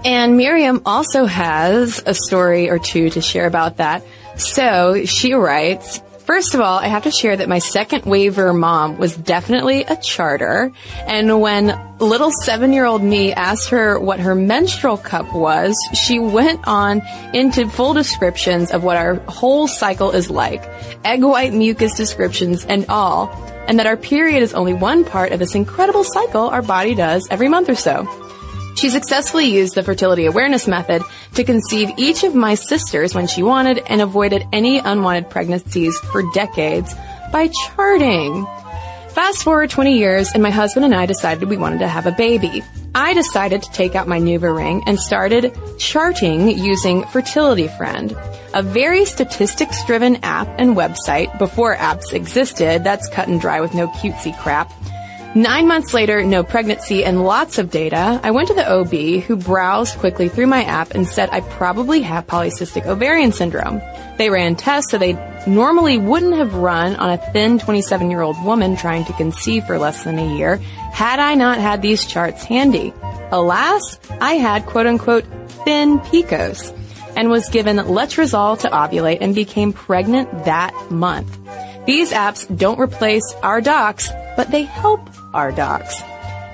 [0.05, 4.05] And Miriam also has a story or two to share about that.
[4.37, 8.99] So she writes, First of all, I have to share that my second waver mom
[8.99, 10.71] was definitely a charter.
[11.07, 16.19] And when little seven year old me asked her what her menstrual cup was, she
[16.19, 17.01] went on
[17.33, 20.63] into full descriptions of what our whole cycle is like.
[21.03, 23.29] Egg white mucus descriptions and all.
[23.69, 27.29] And that our period is only one part of this incredible cycle our body does
[27.31, 28.09] every month or so.
[28.75, 31.03] She successfully used the fertility awareness method
[31.35, 36.23] to conceive each of my sisters when she wanted and avoided any unwanted pregnancies for
[36.33, 36.95] decades
[37.31, 38.47] by charting.
[39.11, 42.13] Fast forward 20 years and my husband and I decided we wanted to have a
[42.13, 42.63] baby.
[42.99, 48.13] I decided to take out my NuvaRing and started charting using Fertility Friend,
[48.55, 53.73] a very statistics driven app and website before apps existed that's cut and dry with
[53.73, 54.73] no cutesy crap.
[55.37, 59.37] Nine months later, no pregnancy and lots of data, I went to the OB who
[59.37, 63.81] browsed quickly through my app and said I probably have polycystic ovarian syndrome.
[64.17, 65.13] They ran tests so they
[65.49, 69.79] normally wouldn't have run on a thin 27 year old woman trying to conceive for
[69.79, 70.57] less than a year
[70.93, 72.93] had I not had these charts handy.
[73.31, 75.25] Alas, I had quote unquote
[75.65, 76.75] thin PCOS
[77.17, 81.37] and was given letrozole to ovulate and became pregnant that month.
[81.87, 85.01] These apps don't replace our docs, but they help
[85.35, 86.01] our docs.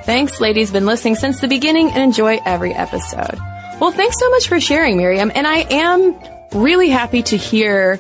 [0.05, 0.71] Thanks, ladies.
[0.71, 3.39] Been listening since the beginning and enjoy every episode.
[3.81, 5.33] Well, thanks so much for sharing, Miriam.
[5.35, 6.19] And I am
[6.53, 7.99] really happy to hear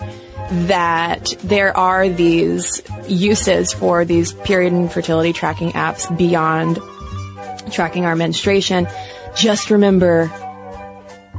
[0.51, 6.78] that there are these uses for these period and fertility tracking apps beyond
[7.72, 8.86] tracking our menstruation.
[9.36, 10.30] Just remember,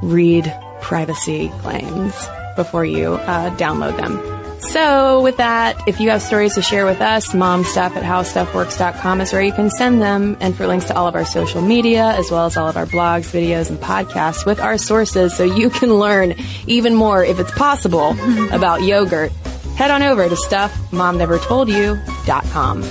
[0.01, 2.13] read privacy claims
[2.55, 4.44] before you uh, download them.
[4.59, 9.31] So with that, if you have stories to share with us, momstuff at howstuffworks.com is
[9.31, 10.35] where you can send them.
[10.39, 12.85] And for links to all of our social media, as well as all of our
[12.85, 16.35] blogs, videos, and podcasts with our sources so you can learn
[16.67, 18.15] even more, if it's possible,
[18.51, 19.31] about yogurt,
[19.77, 22.83] head on over to stuffmomnevertoldyou.com.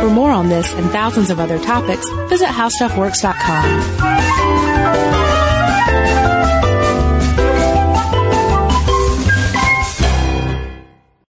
[0.00, 5.29] For more on this and thousands of other topics, visit howstuffworks.com.